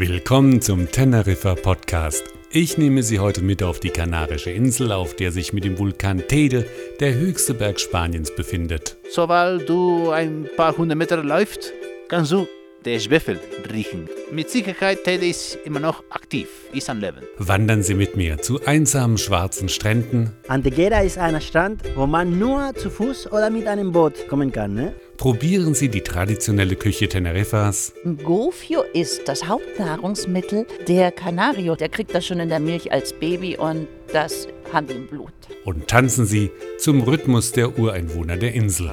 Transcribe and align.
Willkommen 0.00 0.62
zum 0.62 0.88
Teneriffa 0.88 1.56
Podcast. 1.56 2.22
Ich 2.52 2.78
nehme 2.78 3.02
Sie 3.02 3.18
heute 3.18 3.42
mit 3.42 3.64
auf 3.64 3.80
die 3.80 3.90
kanarische 3.90 4.52
Insel, 4.52 4.92
auf 4.92 5.16
der 5.16 5.32
sich 5.32 5.52
mit 5.52 5.64
dem 5.64 5.76
Vulkan 5.76 6.22
Teide 6.28 6.66
der 7.00 7.16
höchste 7.16 7.52
Berg 7.52 7.80
Spaniens 7.80 8.32
befindet. 8.32 8.96
Sobald 9.10 9.68
du 9.68 10.10
ein 10.10 10.48
paar 10.56 10.76
hundert 10.76 10.98
Meter 10.98 11.20
läufst, 11.24 11.72
kannst 12.06 12.30
du 12.30 12.46
den 12.86 13.00
Schwefel 13.00 13.40
riechen. 13.72 14.08
Mit 14.30 14.50
Sicherheit 14.50 15.02
Teide 15.02 15.26
ist 15.26 15.58
immer 15.64 15.80
noch 15.80 16.04
aktiv, 16.10 16.46
ist 16.72 16.88
am 16.88 17.00
Leben. 17.00 17.22
Wandern 17.38 17.82
Sie 17.82 17.94
mit 17.94 18.16
mir 18.16 18.38
zu 18.38 18.64
einsamen 18.64 19.18
schwarzen 19.18 19.68
Stränden, 19.68 20.30
Antequera 20.46 21.00
ist 21.00 21.18
ein 21.18 21.40
Strand, 21.40 21.82
wo 21.96 22.06
man 22.06 22.38
nur 22.38 22.72
zu 22.76 22.88
Fuß 22.88 23.32
oder 23.32 23.50
mit 23.50 23.66
einem 23.66 23.90
Boot 23.90 24.28
kommen 24.28 24.52
kann. 24.52 24.74
Ne? 24.74 24.94
Probieren 25.18 25.74
Sie 25.74 25.88
die 25.88 26.00
traditionelle 26.00 26.76
Küche 26.76 27.08
Teneriffas, 27.08 27.92
Gofio 28.24 28.82
ist 28.94 29.28
das 29.28 29.46
Hauptnahrungsmittel 29.46 30.66
der 30.86 31.10
Kanario. 31.12 31.74
Der 31.76 31.88
kriegt 31.88 32.14
das 32.14 32.24
schon 32.26 32.40
in 32.40 32.48
der 32.48 32.60
Milch 32.60 32.90
als 32.92 33.12
Baby 33.12 33.56
und 33.56 33.88
das 34.12 34.48
haben 34.72 34.86
die 34.86 34.94
im 34.94 35.06
Blut. 35.06 35.32
und 35.64 35.88
tanzen 35.88 36.24
Sie 36.24 36.50
zum 36.78 37.02
Rhythmus 37.02 37.52
der 37.52 37.78
Ureinwohner 37.78 38.36
der 38.36 38.54
Insel. 38.54 38.92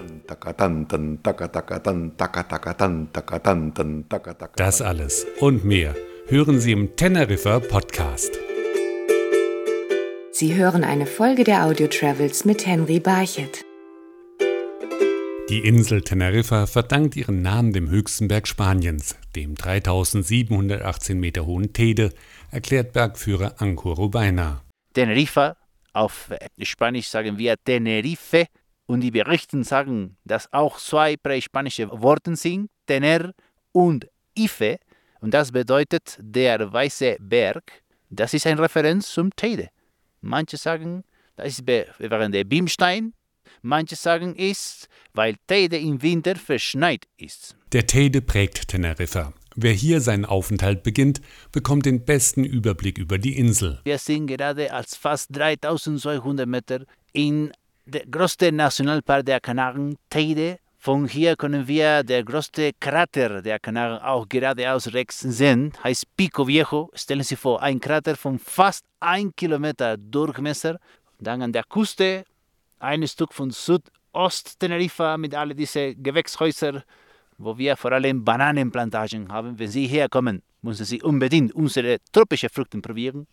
Das 4.56 4.82
alles 4.82 5.28
und 5.40 5.66
mehr 5.66 5.96
hören 6.28 6.60
Sie 6.60 6.72
im 6.72 6.96
Teneriffa 6.96 7.60
Podcast. 7.60 8.40
Sie 10.32 10.56
hören 10.56 10.84
eine 10.84 11.06
Folge 11.06 11.44
der 11.44 11.66
Audio 11.66 11.88
Travels 11.88 12.44
mit 12.46 12.66
Henry 12.66 13.00
Barchet. 13.00 13.65
Die 15.56 15.66
Insel 15.66 16.02
Teneriffa 16.02 16.68
verdankt 16.68 17.16
ihren 17.16 17.42
Namen 17.42 17.72
dem 17.72 17.90
höchsten 17.90 18.28
Berg 18.28 18.46
Spaniens, 18.46 19.16
dem 19.38 19.56
3718 19.56 21.18
Meter 21.18 21.46
hohen 21.46 21.72
Tede, 21.72 22.12
erklärt 22.52 22.92
Bergführer 22.92 23.56
Anko 23.60 23.94
Rubaina. 23.94 24.64
Teneriffa, 24.94 25.56
auf 25.94 26.30
Spanisch 26.62 27.08
sagen 27.08 27.38
wir 27.38 27.56
Tenerife 27.64 28.48
und 28.86 29.00
die 29.00 29.12
Berichten 29.12 29.64
sagen, 29.64 30.18
dass 30.26 30.52
auch 30.52 30.78
zwei 30.78 31.16
prähispanische 31.16 31.90
Worte 31.90 32.36
sind, 32.36 32.70
Tener 32.86 33.32
und 33.72 34.10
Ife 34.38 34.78
und 35.22 35.34
das 35.34 35.54
bedeutet 35.54 36.18
der 36.20 36.74
weiße 36.74 37.16
Berg. 37.22 37.82
Das 38.10 38.34
ist 38.34 38.46
eine 38.46 38.62
Referenz 38.62 39.10
zum 39.10 39.34
Teide. 39.34 39.70
Manche 40.20 40.58
sagen, 40.58 41.06
das 41.38 41.48
ist 41.48 41.66
während 41.66 42.36
der 42.36 42.44
Bimstein, 42.44 43.14
manche 43.66 43.96
sagen 43.96 44.36
ist, 44.36 44.88
weil 45.14 45.36
Teide 45.48 45.78
im 45.78 46.02
Winter 46.02 46.36
verschneit 46.36 47.06
ist. 47.18 47.56
Der 47.74 47.88
Teide 47.88 48.22
prägt 48.22 48.68
Teneriffa. 48.70 49.34
Wer 49.56 49.72
hier 49.72 50.02
seinen 50.02 50.26
Aufenthalt 50.26 50.84
beginnt, 50.84 51.22
bekommt 51.52 51.86
den 51.86 52.04
besten 52.04 52.44
Überblick 52.44 52.98
über 52.98 53.18
die 53.18 53.38
Insel. 53.38 53.80
Wir 53.86 53.98
sind 53.98 54.28
gerade 54.28 54.72
als 54.74 54.96
fast 54.96 55.36
3200 55.36 56.48
Meter 56.48 56.82
in 57.14 57.52
der 57.86 58.06
größten 58.06 58.56
Nationalpark 58.56 59.26
der 59.26 59.40
Kanaren, 59.40 59.98
Teide. 60.10 60.58
Von 60.78 61.08
hier 61.08 61.36
können 61.36 61.68
wir 61.68 62.04
der 62.04 62.24
größte 62.24 62.72
Krater 62.80 63.42
der 63.42 63.60
Kanaren 63.60 64.00
auch 64.04 64.28
geradeaus 64.28 64.94
rechts 64.94 65.22
sehen, 65.22 65.72
heißt 65.84 66.06
Pico 66.16 66.48
Viejo. 66.48 66.92
Stellen 66.94 67.24
Sie 67.24 67.36
vor, 67.36 67.62
ein 67.64 67.80
Krater 67.80 68.16
von 68.16 68.38
fast 68.38 68.86
ein 69.00 69.32
Kilometer 69.36 69.98
Durchmesser. 69.98 70.78
Dann 71.20 71.42
an 71.42 71.54
der 71.54 71.64
Küste 71.64 72.26
ein 72.80 73.08
Stück 73.08 73.34
von 73.34 73.52
Südost-Teneriffa 73.52 75.18
mit 75.18 75.36
all 75.36 75.54
diesen 75.54 76.02
Gewächshäusern, 76.02 76.84
wo 77.38 77.58
wir 77.58 77.76
vor 77.76 77.92
allem 77.92 78.24
Bananenplantagen 78.24 79.32
haben. 79.32 79.58
Wenn 79.60 79.70
Sie 79.70 79.88
herkommen, 79.88 80.42
müssen 80.62 80.86
Sie 80.86 81.02
unbedingt 81.02 81.54
unsere 81.54 81.98
tropischen 82.12 82.50
Früchte 82.50 82.80
probieren. 82.80 83.28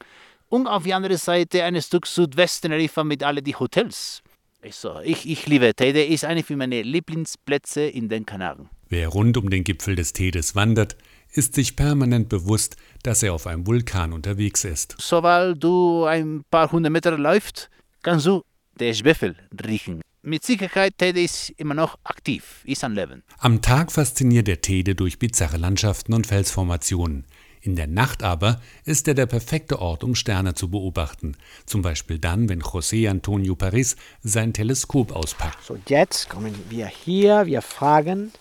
Und 0.48 0.66
auf 0.66 0.82
die 0.82 0.94
andere 0.94 1.16
Seite 1.16 1.64
ein 1.64 1.80
Stück 1.80 2.06
Südwest-Teneriffa 2.06 3.04
mit 3.04 3.22
all 3.22 3.36
die 3.36 3.54
Hotels. 3.54 4.22
Also, 4.64 5.00
ich, 5.00 5.28
ich 5.28 5.46
liebe 5.46 5.74
Teide, 5.74 6.04
ist 6.04 6.24
eine 6.24 6.44
von 6.44 6.56
meinen 6.56 6.84
Lieblingsplätze 6.84 7.82
in 7.82 8.08
den 8.08 8.24
Kanaren. 8.24 8.68
Wer 8.88 9.08
rund 9.08 9.36
um 9.36 9.50
den 9.50 9.64
Gipfel 9.64 9.96
des 9.96 10.12
Tedes 10.12 10.54
wandert, 10.54 10.96
ist 11.32 11.54
sich 11.54 11.74
permanent 11.74 12.28
bewusst, 12.28 12.76
dass 13.02 13.22
er 13.22 13.32
auf 13.32 13.46
einem 13.46 13.66
Vulkan 13.66 14.12
unterwegs 14.12 14.64
ist. 14.64 14.94
Sobald 15.00 15.64
du 15.64 16.04
ein 16.04 16.44
paar 16.50 16.70
hundert 16.70 16.92
Meter 16.92 17.16
läufst, 17.16 17.70
kannst 18.02 18.26
du 18.26 18.42
den 18.78 18.94
Schwefel 18.94 19.36
riechen. 19.64 20.00
Mit 20.22 20.44
Sicherheit, 20.44 20.94
Teide 20.98 21.20
ist 21.20 21.50
immer 21.56 21.74
noch 21.74 21.98
aktiv, 22.04 22.62
ist 22.64 22.84
am 22.84 22.94
Leben. 22.94 23.24
Am 23.38 23.60
Tag 23.60 23.90
fasziniert 23.90 24.46
der 24.46 24.60
Tede 24.60 24.94
durch 24.94 25.18
bizarre 25.18 25.56
Landschaften 25.56 26.14
und 26.14 26.28
Felsformationen. 26.28 27.24
In 27.60 27.76
der 27.76 27.86
Nacht 27.86 28.22
aber 28.22 28.60
ist 28.84 29.06
er 29.06 29.14
der 29.14 29.26
perfekte 29.26 29.80
Ort, 29.80 30.02
um 30.02 30.14
Sterne 30.14 30.54
zu 30.54 30.68
beobachten. 30.68 31.36
Zum 31.64 31.82
Beispiel 31.82 32.18
dann, 32.18 32.48
wenn 32.48 32.60
José 32.60 33.08
Antonio 33.08 33.54
Paris 33.54 33.96
sein 34.22 34.52
Teleskop 34.52 35.12
auspackt. 35.12 35.62
So, 35.64 35.78
jetzt 35.86 36.28
kommen 36.28 36.54
wir 36.68 36.86
hier, 36.86 37.46
wir 37.46 37.62
fragen 37.62 38.32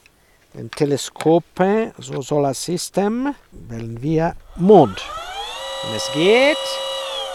den 0.53 0.69
Teleskop, 0.69 1.43
so 1.97 2.21
Solarsystem, 2.21 3.33
wählen 3.51 4.01
wir 4.01 4.35
Mond. 4.57 5.01
Und 5.87 5.95
es 5.95 6.11
geht. 6.13 6.57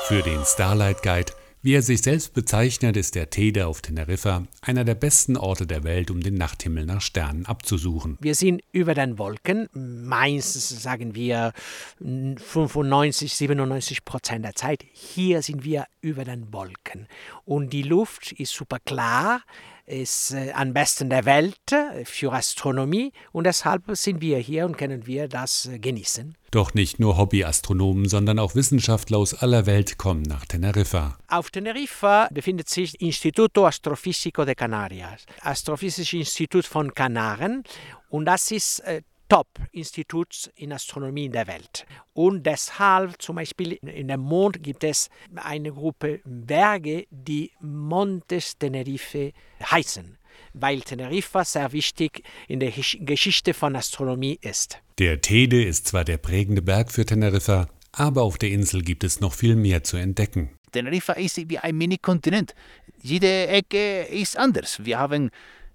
Für 0.07 0.23
den 0.23 0.45
Starlight 0.45 1.03
Guide, 1.03 1.33
wie 1.67 1.75
er 1.75 1.83
sich 1.83 2.03
selbst 2.03 2.33
bezeichnet, 2.33 2.97
ist 2.97 3.17
der 3.17 3.29
Tede 3.29 3.67
auf 3.67 3.83
Teneriffa 3.83 4.47
einer 4.61 4.85
der 4.85 4.95
besten 4.95 5.37
Orte 5.37 5.67
der 5.67 5.83
Welt, 5.83 6.13
um 6.13 6.21
den 6.21 6.35
Nachthimmel 6.35 6.87
nach 6.87 7.01
Sternen 7.01 7.45
abzusuchen. 7.45 8.19
Wir 8.21 8.37
sind 8.37 8.63
über 8.71 8.95
den 8.95 9.19
Wolken, 9.19 9.69
meistens 9.73 10.69
sagen 10.69 11.17
wir 11.17 11.53
95, 11.99 13.35
97 13.35 14.05
Prozent 14.05 14.45
der 14.45 14.55
Zeit. 14.55 14.85
Hier 14.93 15.43
sind 15.43 15.65
wir 15.65 15.87
über 16.01 16.23
den 16.23 16.53
Wolken. 16.53 17.09
Und 17.45 17.73
die 17.73 17.83
Luft 17.83 18.31
ist 18.31 18.53
super 18.53 18.79
klar, 18.79 19.43
ist 19.87 20.33
äh, 20.33 20.53
am 20.53 20.73
besten 20.73 21.09
der 21.11 21.25
Welt 21.25 21.73
äh, 21.73 22.05
für 22.05 22.33
Astronomie 22.33 23.13
und 23.33 23.45
deshalb 23.45 23.85
sind 23.93 24.21
wir 24.21 24.39
hier 24.39 24.67
und 24.67 24.77
können 24.77 25.07
wir 25.07 25.29
das 25.29 25.67
äh, 25.67 25.79
genießen. 25.79 26.35
Doch 26.51 26.75
nicht 26.75 26.99
nur 26.99 27.17
Hobbyastronomen, 27.17 28.09
sondern 28.09 28.39
auch 28.39 28.55
Wissenschaftler 28.55 29.19
aus 29.19 29.35
aller 29.35 29.67
Welt 29.67 29.99
kommen 29.99 30.23
nach 30.23 30.45
Teneriffa. 30.47 31.19
Auf 31.29 31.51
Teneriffa 31.51 32.29
befindet 32.33 32.69
sich 32.69 33.01
Instituto 33.01 33.67
Astrofísico 33.67 34.45
de 34.45 34.55
Canarias, 34.55 35.25
Astrophysisches 35.43 36.21
Institut 36.21 36.67
von 36.67 36.93
Kanaren 36.95 37.63
und 38.09 38.25
das 38.27 38.51
ist 38.51 38.83
äh, 39.29 39.35
Top-Institut 39.35 40.51
in 40.57 40.73
Astronomie 40.73 41.27
in 41.27 41.33
der 41.33 41.47
Welt. 41.47 41.87
Und 42.13 42.47
deshalb 42.47 43.21
zum 43.21 43.37
Beispiel 43.37 43.73
in 43.73 44.09
dem 44.09 44.21
Mond 44.21 44.63
gibt 44.63 44.85
es 44.85 45.09
eine 45.35 45.73
Gruppe 45.73 46.21
Berge, 46.25 47.07
die 47.11 47.51
Montes 47.61 48.57
Tenerife 48.59 49.33
heißen, 49.63 50.19
weil 50.55 50.81
Teneriffa 50.81 51.45
sehr 51.45 51.73
wichtig 51.73 52.23
in 52.49 52.61
der 52.61 52.73
Gesch- 52.73 53.05
Geschichte 53.05 53.55
von 53.55 53.77
Astronomie 53.77 54.39
ist. 54.41 54.79
Der 54.99 55.21
Tede 55.21 55.63
ist 55.63 55.89
zwar 55.89 56.05
der 56.05 56.19
prägende 56.19 56.63
Berg 56.63 56.93
für 56.93 57.05
Teneriffa, 57.05 57.69
aber 57.93 58.23
auf 58.23 58.39
der 58.39 58.51
Insel 58.51 58.83
gibt 58.83 59.05
es 59.05 59.21
noch 59.21 59.35
viel 59.35 59.57
mehr 59.57 59.83
zu 59.83 59.97
entdecken. 59.97 60.51
Teneriffa 60.73 61.15
ist 61.15 61.49
wie 61.49 61.59
ein 61.59 61.77
Mini-Kontinent. 61.77 62.55
Jede 63.03 63.47
Ecke 63.49 64.03
ist 64.03 64.37
anders. 64.37 64.85
Wir 64.85 64.99
haben 64.99 65.31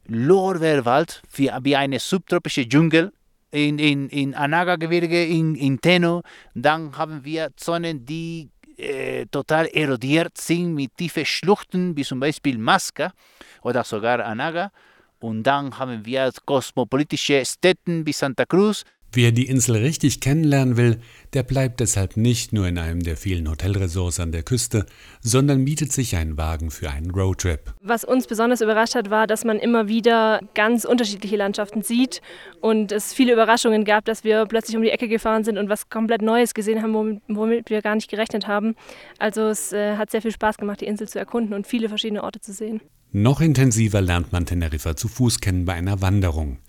Lorbeerwald 0.05 1.21
wie, 1.33 1.49
wie 1.63 1.75
eine 1.75 1.99
subtropische 1.99 2.67
Dschungel 2.67 3.11
in, 3.51 3.79
in, 3.79 4.09
in 4.09 4.33
Anaga-Gebirge, 4.33 5.25
in, 5.25 5.55
in 5.55 5.79
Teno. 5.79 6.23
Dann 6.53 6.97
haben 6.97 7.23
wir 7.23 7.49
Zonen, 7.55 8.05
die 8.05 8.49
äh, 8.77 9.25
total 9.27 9.67
erodiert 9.67 10.37
sind 10.37 10.73
mit 10.73 10.95
tiefen 10.97 11.25
Schluchten, 11.25 11.95
wie 11.95 12.03
zum 12.03 12.19
Beispiel 12.19 12.57
Masca 12.57 13.13
oder 13.61 13.83
sogar 13.83 14.25
Anaga. 14.25 14.71
Und 15.19 15.43
dann 15.43 15.77
haben 15.77 16.03
wir 16.05 16.31
kosmopolitische 16.45 17.45
Städten 17.45 18.05
wie 18.05 18.13
Santa 18.13 18.45
Cruz. 18.45 18.83
Wer 19.13 19.33
die 19.33 19.47
Insel 19.47 19.75
richtig 19.75 20.21
kennenlernen 20.21 20.77
will, 20.77 20.97
der 21.33 21.43
bleibt 21.43 21.81
deshalb 21.81 22.15
nicht 22.15 22.53
nur 22.53 22.65
in 22.65 22.77
einem 22.77 23.03
der 23.03 23.17
vielen 23.17 23.49
Hotelresorts 23.49 24.21
an 24.21 24.31
der 24.31 24.43
Küste, 24.43 24.85
sondern 25.19 25.65
mietet 25.65 25.91
sich 25.91 26.15
einen 26.15 26.37
Wagen 26.37 26.71
für 26.71 26.89
einen 26.89 27.11
Roadtrip. 27.11 27.73
Was 27.81 28.05
uns 28.05 28.25
besonders 28.25 28.61
überrascht 28.61 28.95
hat, 28.95 29.09
war, 29.09 29.27
dass 29.27 29.43
man 29.43 29.59
immer 29.59 29.89
wieder 29.89 30.39
ganz 30.55 30.85
unterschiedliche 30.85 31.35
Landschaften 31.35 31.81
sieht 31.81 32.21
und 32.61 32.93
es 32.93 33.13
viele 33.13 33.33
Überraschungen 33.33 33.83
gab, 33.83 34.05
dass 34.05 34.23
wir 34.23 34.45
plötzlich 34.45 34.77
um 34.77 34.83
die 34.83 34.91
Ecke 34.91 35.09
gefahren 35.09 35.43
sind 35.43 35.57
und 35.57 35.67
was 35.67 35.89
komplett 35.89 36.21
Neues 36.21 36.53
gesehen 36.53 36.81
haben, 36.81 37.21
womit, 37.27 37.69
wir 37.69 37.81
gar 37.81 37.95
nicht 37.95 38.09
gerechnet 38.09 38.47
haben. 38.47 38.75
Also 39.19 39.41
es 39.49 39.73
äh, 39.73 39.97
hat 39.97 40.09
sehr 40.09 40.21
viel 40.21 40.31
Spaß 40.31 40.55
gemacht, 40.55 40.79
die 40.79 40.85
Insel 40.85 41.09
zu 41.09 41.19
erkunden 41.19 41.53
und 41.53 41.67
viele 41.67 41.89
verschiedene 41.89 42.23
Orte 42.23 42.39
zu 42.39 42.53
sehen. 42.53 42.79
Noch 43.11 43.41
intensiver 43.41 43.99
lernt 43.99 44.31
man 44.31 44.45
Teneriffa 44.45 44.95
zu 44.95 45.09
Fuß 45.09 45.41
kennen 45.41 45.65
bei 45.65 45.73
einer 45.73 46.01
Wanderung. 46.01 46.59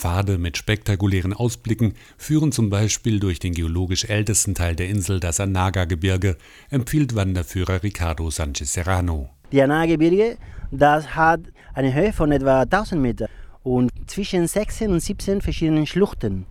Pfade 0.00 0.38
mit 0.38 0.56
spektakulären 0.56 1.34
Ausblicken 1.34 1.92
führen 2.16 2.52
zum 2.52 2.70
Beispiel 2.70 3.20
durch 3.20 3.38
den 3.38 3.52
geologisch 3.52 4.06
ältesten 4.06 4.54
Teil 4.54 4.74
der 4.74 4.88
Insel, 4.88 5.20
das 5.20 5.40
Anaga-Gebirge, 5.40 6.38
empfiehlt 6.70 7.14
Wanderführer 7.14 7.82
Ricardo 7.82 8.30
Sanchez 8.30 8.72
Serrano. 8.72 9.28
Die 9.52 9.60
Anagebirge, 9.60 10.38
das 10.70 11.14
hat 11.14 11.40
eine 11.74 11.92
Höhe 11.92 12.14
von 12.14 12.32
etwa 12.32 12.62
1000 12.62 12.98
Meter 12.98 13.28
und 13.62 13.90
zwischen 14.06 14.46
16 14.46 14.90
und 14.90 15.00
17 15.00 15.42
verschiedenen 15.42 15.86
Schluchten. 15.86 16.46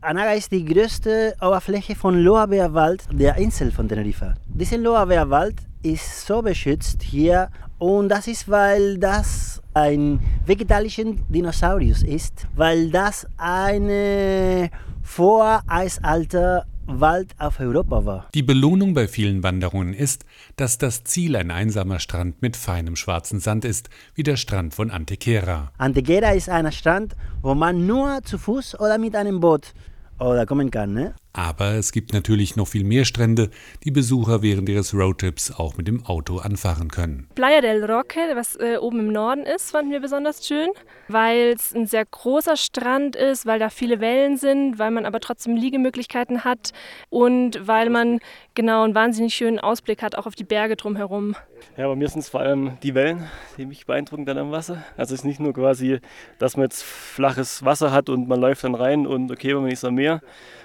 Anaga 0.00 0.32
ist 0.32 0.50
die 0.50 0.64
größte 0.64 1.34
Oberfläche 1.42 1.94
von 1.94 2.18
Lorbeerwald 2.18 3.02
der 3.12 3.36
Insel 3.36 3.70
von 3.70 3.86
Teneriffa. 3.86 4.32
Dieser 4.46 4.78
Lorbeerwald 4.78 5.56
ist 5.82 6.26
so 6.26 6.40
beschützt 6.40 7.02
hier 7.02 7.50
und 7.78 8.08
das 8.08 8.26
ist, 8.26 8.48
weil 8.48 8.96
das 8.96 9.60
ein 9.74 10.20
vegetalischer 10.46 11.04
Dinosaurius 11.28 12.02
ist, 12.02 12.46
weil 12.56 12.90
das 12.90 13.26
eine 13.36 14.70
Voreisalter 15.02 16.64
Wald 16.86 17.34
auf 17.38 17.60
Europa 17.60 18.04
war. 18.04 18.28
Die 18.34 18.42
Belohnung 18.42 18.94
bei 18.94 19.08
vielen 19.08 19.42
Wanderungen 19.42 19.94
ist, 19.94 20.24
dass 20.56 20.78
das 20.78 21.04
Ziel 21.04 21.36
ein 21.36 21.50
einsamer 21.50 21.98
Strand 21.98 22.42
mit 22.42 22.56
feinem 22.56 22.96
schwarzen 22.96 23.40
Sand 23.40 23.64
ist, 23.64 23.88
wie 24.14 24.22
der 24.22 24.36
Strand 24.36 24.74
von 24.74 24.90
Antequera. 24.90 25.72
Antequera 25.78 26.30
ist 26.30 26.48
ein 26.48 26.70
Strand, 26.72 27.14
wo 27.42 27.54
man 27.54 27.86
nur 27.86 28.20
zu 28.24 28.38
Fuß 28.38 28.78
oder 28.80 28.98
mit 28.98 29.16
einem 29.16 29.40
Boot 29.40 29.72
oder 30.18 30.46
kommen 30.46 30.70
kann. 30.70 30.92
Ne? 30.92 31.14
Aber 31.36 31.72
es 31.72 31.90
gibt 31.90 32.12
natürlich 32.12 32.54
noch 32.54 32.68
viel 32.68 32.84
mehr 32.84 33.04
Strände, 33.04 33.50
die 33.82 33.90
Besucher 33.90 34.40
während 34.40 34.68
ihres 34.68 34.94
Roadtrips 34.94 35.50
auch 35.50 35.76
mit 35.76 35.88
dem 35.88 36.06
Auto 36.06 36.38
anfahren 36.38 36.92
können. 36.92 37.26
Playa 37.34 37.60
del 37.60 37.84
Roque, 37.84 38.36
was 38.36 38.54
äh, 38.54 38.76
oben 38.76 39.00
im 39.00 39.12
Norden 39.12 39.42
ist, 39.42 39.72
fanden 39.72 39.90
wir 39.90 39.98
besonders 39.98 40.46
schön, 40.46 40.70
weil 41.08 41.54
es 41.56 41.74
ein 41.74 41.86
sehr 41.86 42.04
großer 42.04 42.56
Strand 42.56 43.16
ist, 43.16 43.46
weil 43.46 43.58
da 43.58 43.68
viele 43.68 43.98
Wellen 43.98 44.36
sind, 44.36 44.78
weil 44.78 44.92
man 44.92 45.06
aber 45.06 45.18
trotzdem 45.18 45.56
Liegemöglichkeiten 45.56 46.44
hat 46.44 46.70
und 47.10 47.66
weil 47.66 47.90
man 47.90 48.20
genau 48.54 48.84
einen 48.84 48.94
wahnsinnig 48.94 49.34
schönen 49.34 49.58
Ausblick 49.58 50.02
hat, 50.02 50.14
auch 50.16 50.26
auf 50.26 50.36
die 50.36 50.44
Berge 50.44 50.76
drumherum. 50.76 51.34
Ja, 51.76 51.88
bei 51.88 51.96
mir 51.96 52.08
sind 52.08 52.20
es 52.20 52.28
vor 52.28 52.40
allem 52.42 52.78
die 52.84 52.94
Wellen, 52.94 53.28
die 53.58 53.66
mich 53.66 53.86
beeindrucken 53.86 54.24
dann 54.24 54.38
am 54.38 54.52
Wasser. 54.52 54.84
Also 54.96 55.14
es 55.14 55.22
ist 55.22 55.24
nicht 55.24 55.40
nur 55.40 55.52
quasi, 55.52 55.98
dass 56.38 56.56
man 56.56 56.66
jetzt 56.66 56.84
flaches 56.84 57.64
Wasser 57.64 57.90
hat 57.90 58.08
und 58.08 58.28
man 58.28 58.40
läuft 58.40 58.62
dann 58.62 58.76
rein 58.76 59.04
und 59.04 59.32
okay, 59.32 59.52
man 59.54 59.68
ist 59.68 59.84
am 59.84 59.96
Meer, 59.96 60.20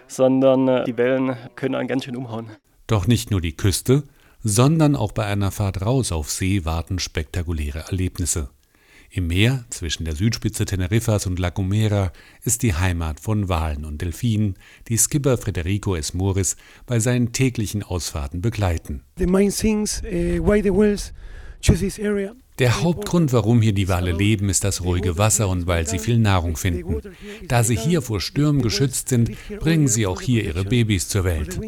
sondern 0.09 0.67
äh, 0.67 0.83
die 0.83 0.97
Wellen 0.97 1.38
können 1.56 1.75
einen 1.75 1.88
ganz 1.88 2.06
schön 2.06 2.15
umhauen. 2.15 2.50
Doch 2.88 3.07
nicht 3.07 3.31
nur 3.31 3.39
die 3.39 3.56
Küste, 3.56 4.03
sondern 4.44 4.95
auch 4.95 5.11
bei 5.11 5.25
einer 5.25 5.51
Fahrt 5.51 5.81
raus 5.81 6.11
auf 6.11 6.29
See 6.29 6.65
warten 6.65 7.00
spektakuläre 7.00 7.85
Erlebnisse. 7.88 8.50
Im 9.11 9.25
Meer 9.25 9.65
zwischen 9.71 10.06
der 10.06 10.15
Südspitze 10.15 10.65
Teneriffas 10.65 11.25
und 11.25 11.39
La 11.39 11.50
Gomera 11.50 12.11
ist 12.44 12.61
die 12.61 12.75
Heimat 12.75 13.19
von 13.19 13.50
Walen 13.50 13.83
und 13.83 14.01
Delfinen, 14.03 14.56
die 14.88 14.97
Skipper 14.97 15.38
Federico 15.39 15.95
Esmoris 15.95 16.57
bei 16.85 17.00
seinen 17.00 17.33
täglichen 17.33 17.81
Ausfahrten 17.81 18.41
begleiten. 18.41 19.01
The 19.17 19.25
main 19.25 19.50
things, 19.50 20.03
uh, 20.03 20.45
why 20.45 20.61
the 20.61 20.69
whales 20.69 21.11
choose 21.59 21.79
this 21.79 22.00
area 22.00 22.35
der 22.59 22.83
Hauptgrund, 22.83 23.33
warum 23.33 23.61
hier 23.61 23.73
die 23.73 23.88
Wale 23.88 24.11
leben, 24.11 24.50
ist 24.50 24.63
das 24.63 24.83
ruhige 24.83 25.17
Wasser 25.17 25.47
und 25.47 25.65
weil 25.65 25.88
sie 25.88 26.00
viel 26.00 26.19
Nahrung 26.19 26.57
finden. 26.57 27.01
Da 27.47 27.63
sie 27.63 27.77
hier 27.77 28.01
vor 28.01 28.21
Stürmen 28.21 28.61
geschützt 28.61 29.09
sind, 29.09 29.31
bringen 29.59 29.88
sie 29.88 30.06
auch 30.06 30.21
hier 30.21 30.44
ihre 30.44 30.65
Babys 30.65 31.07
zur 31.07 31.23
Welt. 31.23 31.59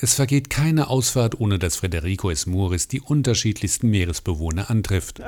Es 0.00 0.14
vergeht 0.14 0.50
keine 0.50 0.90
Ausfahrt, 0.90 1.40
ohne 1.40 1.58
dass 1.58 1.76
Federico 1.76 2.30
Esmoris 2.30 2.88
die 2.88 3.00
unterschiedlichsten 3.00 3.88
Meeresbewohner 3.88 4.70
antrifft. 4.70 5.22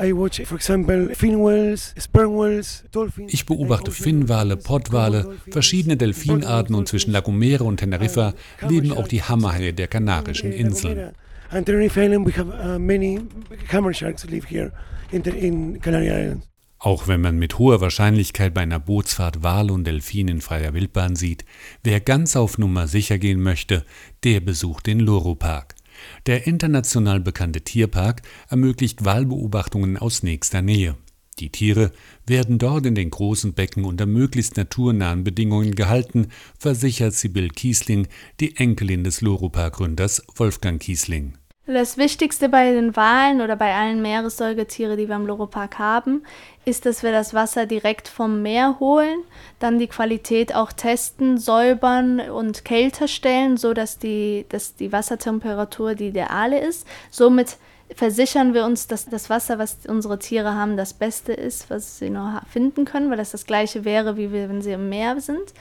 Ich 3.29 3.47
beobachte 3.47 3.91
Finnwale, 3.91 4.57
Pottwale, 4.59 5.37
verschiedene 5.51 5.97
Delfinarten 5.97 6.75
und 6.75 6.89
zwischen 6.89 7.13
La 7.13 7.21
Gomera 7.21 7.65
und 7.65 7.79
Teneriffa 7.79 8.35
leben 8.69 8.93
auch 8.93 9.09
die 9.09 9.23
Hammerhaie 9.23 9.73
der 9.73 9.89
Kanarischen 9.89 10.53
Inseln. 10.53 11.13
And 11.51 11.65
Tenerife 11.65 11.97
Island, 11.97 12.27
we 12.27 12.33
have 12.33 12.51
uh, 12.51 12.79
many 12.79 13.21
hammer 13.69 13.95
sharks 13.95 14.25
live 14.27 14.45
here 14.45 14.71
in, 15.11 15.23
the, 15.25 15.31
in 15.31 15.81
Canary 15.81 16.09
Islands. 16.09 16.47
Auch 16.81 17.09
wenn 17.09 17.21
man 17.21 17.39
mit 17.39 17.59
hoher 17.59 17.81
Wahrscheinlichkeit 17.81 18.55
bei 18.55 18.61
einer 18.61 18.79
Bootsfahrt 18.79 19.43
Wale 19.43 19.73
und 19.73 19.85
Delfine 19.85 20.31
in 20.31 20.41
freier 20.41 20.75
Wildbahn 20.75 21.17
sieht, 21.17 21.45
wer 21.83 22.01
ganz 22.01 22.37
auf 22.37 22.57
Nummer 22.57 22.87
sicher 22.87 23.19
gehen 23.19 23.43
möchte, 23.43 23.85
der 24.23 24.41
besucht 24.41 24.87
den 24.87 25.01
Loro 25.01 25.35
Park. 25.35 25.75
Der 26.27 26.47
international 26.47 27.19
bekannte 27.19 27.63
Tierpark 27.63 28.23
ermöglicht 28.49 29.05
Walbeobachtungen 29.05 29.97
aus 29.97 30.23
nächster 30.23 30.63
Nähe. 30.63 30.95
Die 31.41 31.51
Tiere 31.51 31.93
werden 32.27 32.59
dort 32.59 32.87
in 32.87 32.95
den 32.95 33.11
großen 33.11 33.55
Becken 33.55 33.85
unter 33.85 34.07
möglichst 34.07 34.57
naturnahen 34.57 35.25
Bedingungen 35.25 35.75
gehalten, 35.75 36.29
versichert 36.59 37.15
Sibyl 37.15 37.49
Kiesling, 37.51 38.09
die 38.41 38.57
Enkelin 38.57 39.05
des 39.05 39.21
Loropark-Gründers 39.21 40.25
Wolfgang 40.37 40.81
Kiesling. 40.81 41.35
Das 41.71 41.99
Wichtigste 41.99 42.49
bei 42.49 42.73
den 42.73 42.97
Walen 42.97 43.43
oder 43.43 43.55
bei 43.55 43.75
allen 43.75 44.01
Meeressäugetieren, 44.01 44.97
die 44.97 45.07
wir 45.07 45.17
im 45.17 45.27
Loropark 45.27 45.79
haben, 45.79 46.23
ist, 46.65 46.87
dass 46.87 47.03
wir 47.03 47.13
das 47.13 47.35
Wasser 47.35 47.67
direkt 47.67 48.09
vom 48.09 48.41
Meer 48.41 48.77
holen, 48.81 49.19
dann 49.59 49.79
die 49.79 49.87
Qualität 49.87 50.55
auch 50.55 50.73
testen, 50.73 51.37
säubern 51.37 52.21
und 52.21 52.65
kälter 52.65 53.07
stellen, 53.07 53.59
sodass 53.59 53.99
die, 53.99 54.47
dass 54.49 54.77
die 54.77 54.93
Wassertemperatur 54.93 55.95
die 55.95 56.09
ideale 56.09 56.59
ist. 56.59 56.87
Somit 57.11 57.59
versichern 57.95 58.55
wir 58.55 58.65
uns, 58.65 58.87
dass 58.87 59.07
das 59.07 59.31
Wasser, 59.31 59.59
was 59.59 59.79
unsere 59.87 60.19
Tiere 60.19 60.55
haben, 60.55 60.77
das 60.77 60.95
Beste 60.95 61.33
ist, 61.33 61.71
was 61.71 61.99
sie 61.99 62.11
nur 62.11 62.41
finden 62.51 62.85
können, 62.85 63.11
weil 63.11 63.17
das 63.17 63.31
das 63.31 63.47
gleiche 63.47 63.85
wäre, 63.85 64.17
wie 64.17 64.33
wenn 64.33 64.63
sie 64.63 64.73
im 64.73 64.89
Meer 64.89 65.21
sind. 65.21 65.53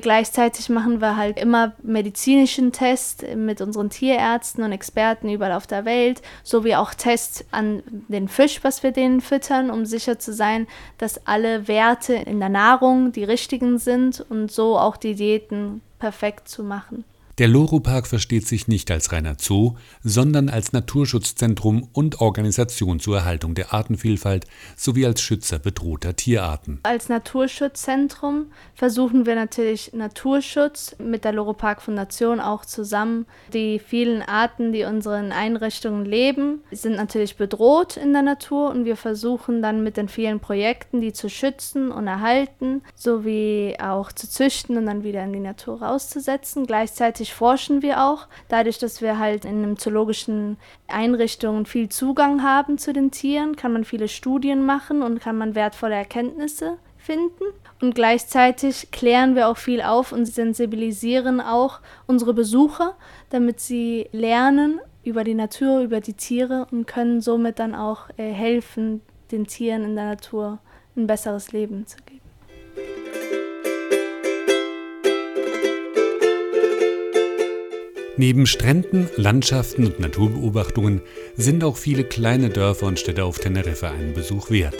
Gleichzeitig 0.00 0.70
machen 0.70 1.00
wir 1.00 1.16
halt 1.16 1.38
immer 1.38 1.72
medizinischen 1.82 2.72
Test 2.72 3.24
mit 3.36 3.60
unseren 3.60 3.90
Tierärzten 3.90 4.64
und 4.64 4.72
Experten 4.72 5.28
überall 5.28 5.52
auf 5.52 5.66
der 5.66 5.84
Welt, 5.84 6.22
sowie 6.42 6.74
auch 6.76 6.94
Tests 6.94 7.44
an 7.50 7.82
den 8.08 8.28
Fisch, 8.28 8.64
was 8.64 8.82
wir 8.82 8.92
denen 8.92 9.20
füttern, 9.20 9.70
um 9.70 9.84
sicher 9.84 10.18
zu 10.18 10.32
sein, 10.32 10.66
dass 10.96 11.26
alle 11.26 11.68
Werte 11.68 12.14
in 12.14 12.40
der 12.40 12.48
Nahrung 12.48 13.12
die 13.12 13.24
richtigen 13.24 13.78
sind 13.78 14.24
und 14.30 14.50
so 14.50 14.78
auch 14.78 14.96
die 14.96 15.14
Diäten 15.14 15.82
perfekt 15.98 16.48
zu 16.48 16.62
machen. 16.64 17.04
Der 17.40 17.48
Loro-Park 17.48 18.06
versteht 18.06 18.46
sich 18.46 18.68
nicht 18.68 18.90
als 18.90 19.12
reiner 19.12 19.34
Zoo, 19.38 19.76
sondern 20.04 20.50
als 20.50 20.74
Naturschutzzentrum 20.74 21.88
und 21.94 22.20
Organisation 22.20 23.00
zur 23.00 23.16
Erhaltung 23.16 23.54
der 23.54 23.72
Artenvielfalt 23.72 24.44
sowie 24.76 25.06
als 25.06 25.22
Schützer 25.22 25.58
bedrohter 25.58 26.14
Tierarten. 26.14 26.80
Als 26.82 27.08
Naturschutzzentrum 27.08 28.48
versuchen 28.74 29.24
wir 29.24 29.36
natürlich 29.36 29.94
Naturschutz 29.94 30.96
mit 30.98 31.24
der 31.24 31.32
Loro-Park 31.32 31.80
Foundation 31.80 32.40
auch 32.40 32.66
zusammen. 32.66 33.24
Die 33.54 33.78
vielen 33.78 34.20
Arten, 34.20 34.74
die 34.74 34.84
unseren 34.84 35.32
Einrichtungen 35.32 36.04
leben, 36.04 36.60
sind 36.70 36.96
natürlich 36.96 37.38
bedroht 37.38 37.96
in 37.96 38.12
der 38.12 38.20
Natur 38.20 38.68
und 38.68 38.84
wir 38.84 38.96
versuchen 38.96 39.62
dann 39.62 39.82
mit 39.82 39.96
den 39.96 40.10
vielen 40.10 40.40
Projekten, 40.40 41.00
die 41.00 41.14
zu 41.14 41.30
schützen 41.30 41.90
und 41.90 42.06
erhalten, 42.06 42.82
sowie 42.94 43.78
auch 43.80 44.12
zu 44.12 44.28
züchten 44.28 44.76
und 44.76 44.84
dann 44.84 45.04
wieder 45.04 45.24
in 45.24 45.32
die 45.32 45.40
Natur 45.40 45.80
rauszusetzen. 45.80 46.66
Gleichzeitig 46.66 47.29
Gleichzeitig 47.30 47.34
forschen 47.34 47.82
wir 47.82 48.02
auch, 48.02 48.26
dadurch, 48.48 48.78
dass 48.78 49.00
wir 49.00 49.18
halt 49.18 49.44
in 49.44 49.62
einem 49.62 49.78
zoologischen 49.78 50.56
Einrichtungen 50.88 51.66
viel 51.66 51.88
Zugang 51.88 52.42
haben 52.42 52.78
zu 52.78 52.92
den 52.92 53.10
Tieren, 53.10 53.56
kann 53.56 53.72
man 53.72 53.84
viele 53.84 54.08
Studien 54.08 54.64
machen 54.64 55.02
und 55.02 55.20
kann 55.20 55.38
man 55.38 55.54
wertvolle 55.54 55.94
Erkenntnisse 55.94 56.78
finden. 56.98 57.44
Und 57.80 57.94
gleichzeitig 57.94 58.90
klären 58.90 59.34
wir 59.34 59.48
auch 59.48 59.56
viel 59.56 59.80
auf 59.80 60.12
und 60.12 60.26
sensibilisieren 60.26 61.40
auch 61.40 61.80
unsere 62.06 62.34
Besucher, 62.34 62.96
damit 63.30 63.60
sie 63.60 64.08
lernen 64.12 64.80
über 65.02 65.24
die 65.24 65.34
Natur, 65.34 65.80
über 65.80 66.00
die 66.00 66.14
Tiere 66.14 66.66
und 66.70 66.86
können 66.86 67.20
somit 67.20 67.58
dann 67.58 67.74
auch 67.74 68.10
äh, 68.16 68.30
helfen, 68.32 69.00
den 69.30 69.46
Tieren 69.46 69.84
in 69.84 69.94
der 69.94 70.06
Natur 70.06 70.58
ein 70.96 71.06
besseres 71.06 71.52
Leben 71.52 71.86
zu 71.86 71.96
geben. 72.04 72.19
Neben 78.20 78.46
Stränden, 78.46 79.08
Landschaften 79.16 79.86
und 79.86 79.98
Naturbeobachtungen 79.98 81.00
sind 81.38 81.64
auch 81.64 81.78
viele 81.78 82.04
kleine 82.04 82.50
Dörfer 82.50 82.84
und 82.84 82.98
Städte 82.98 83.24
auf 83.24 83.38
Teneriffa 83.38 83.88
einen 83.88 84.12
Besuch 84.12 84.50
wert. 84.50 84.76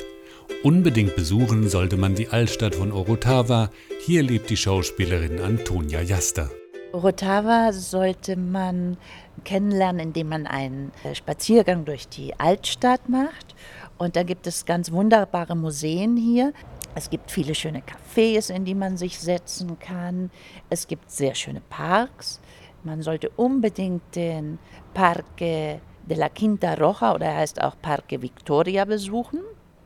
Unbedingt 0.63 1.17
besuchen 1.17 1.71
sollte 1.71 1.97
man 1.97 2.15
die 2.15 2.29
Altstadt 2.29 2.75
von 2.75 2.93
Orotava. 2.93 3.71
Hier 4.05 4.23
lebt 4.23 4.51
die 4.51 4.59
Schauspielerin 4.59 5.41
Antonia 5.41 6.03
Jaster. 6.03 6.51
Orotava 6.93 7.73
sollte 7.73 8.37
man 8.37 8.99
kennenlernen, 9.43 10.09
indem 10.09 10.29
man 10.29 10.47
einen 10.47 10.93
äh, 11.03 11.15
Spaziergang 11.15 11.87
durch 11.87 12.09
die 12.09 12.39
Altstadt 12.39 13.09
macht. 13.09 13.55
Und 13.97 14.17
da 14.17 14.23
gibt 14.23 14.47
es 14.49 14.67
ganz 14.67 14.93
wunderbare 14.93 15.57
Museen 15.57 16.19
hier. 16.19 16.53
Es 16.95 17.09
gibt 17.09 17.31
viele 17.31 17.55
schöne 17.55 17.81
Cafés, 17.81 18.53
in 18.53 18.67
die 18.67 18.75
man 18.75 18.99
sich 18.99 19.19
setzen 19.19 19.79
kann. 19.79 20.31
Es 20.69 20.87
gibt 20.87 21.11
sehr 21.11 21.35
schöne 21.35 21.63
Parks. 21.71 22.41
Man 22.85 23.03
sollte 23.03 23.31
unbedingt 23.31 24.17
den 24.17 24.59
Parque 24.95 25.81
de 26.09 26.17
la 26.17 26.29
Quinta 26.29 26.75
Roja 26.75 27.15
oder 27.15 27.27
er 27.27 27.37
heißt 27.37 27.61
auch 27.61 27.77
Parque 27.81 28.23
Victoria 28.23 28.85
besuchen. 28.85 29.41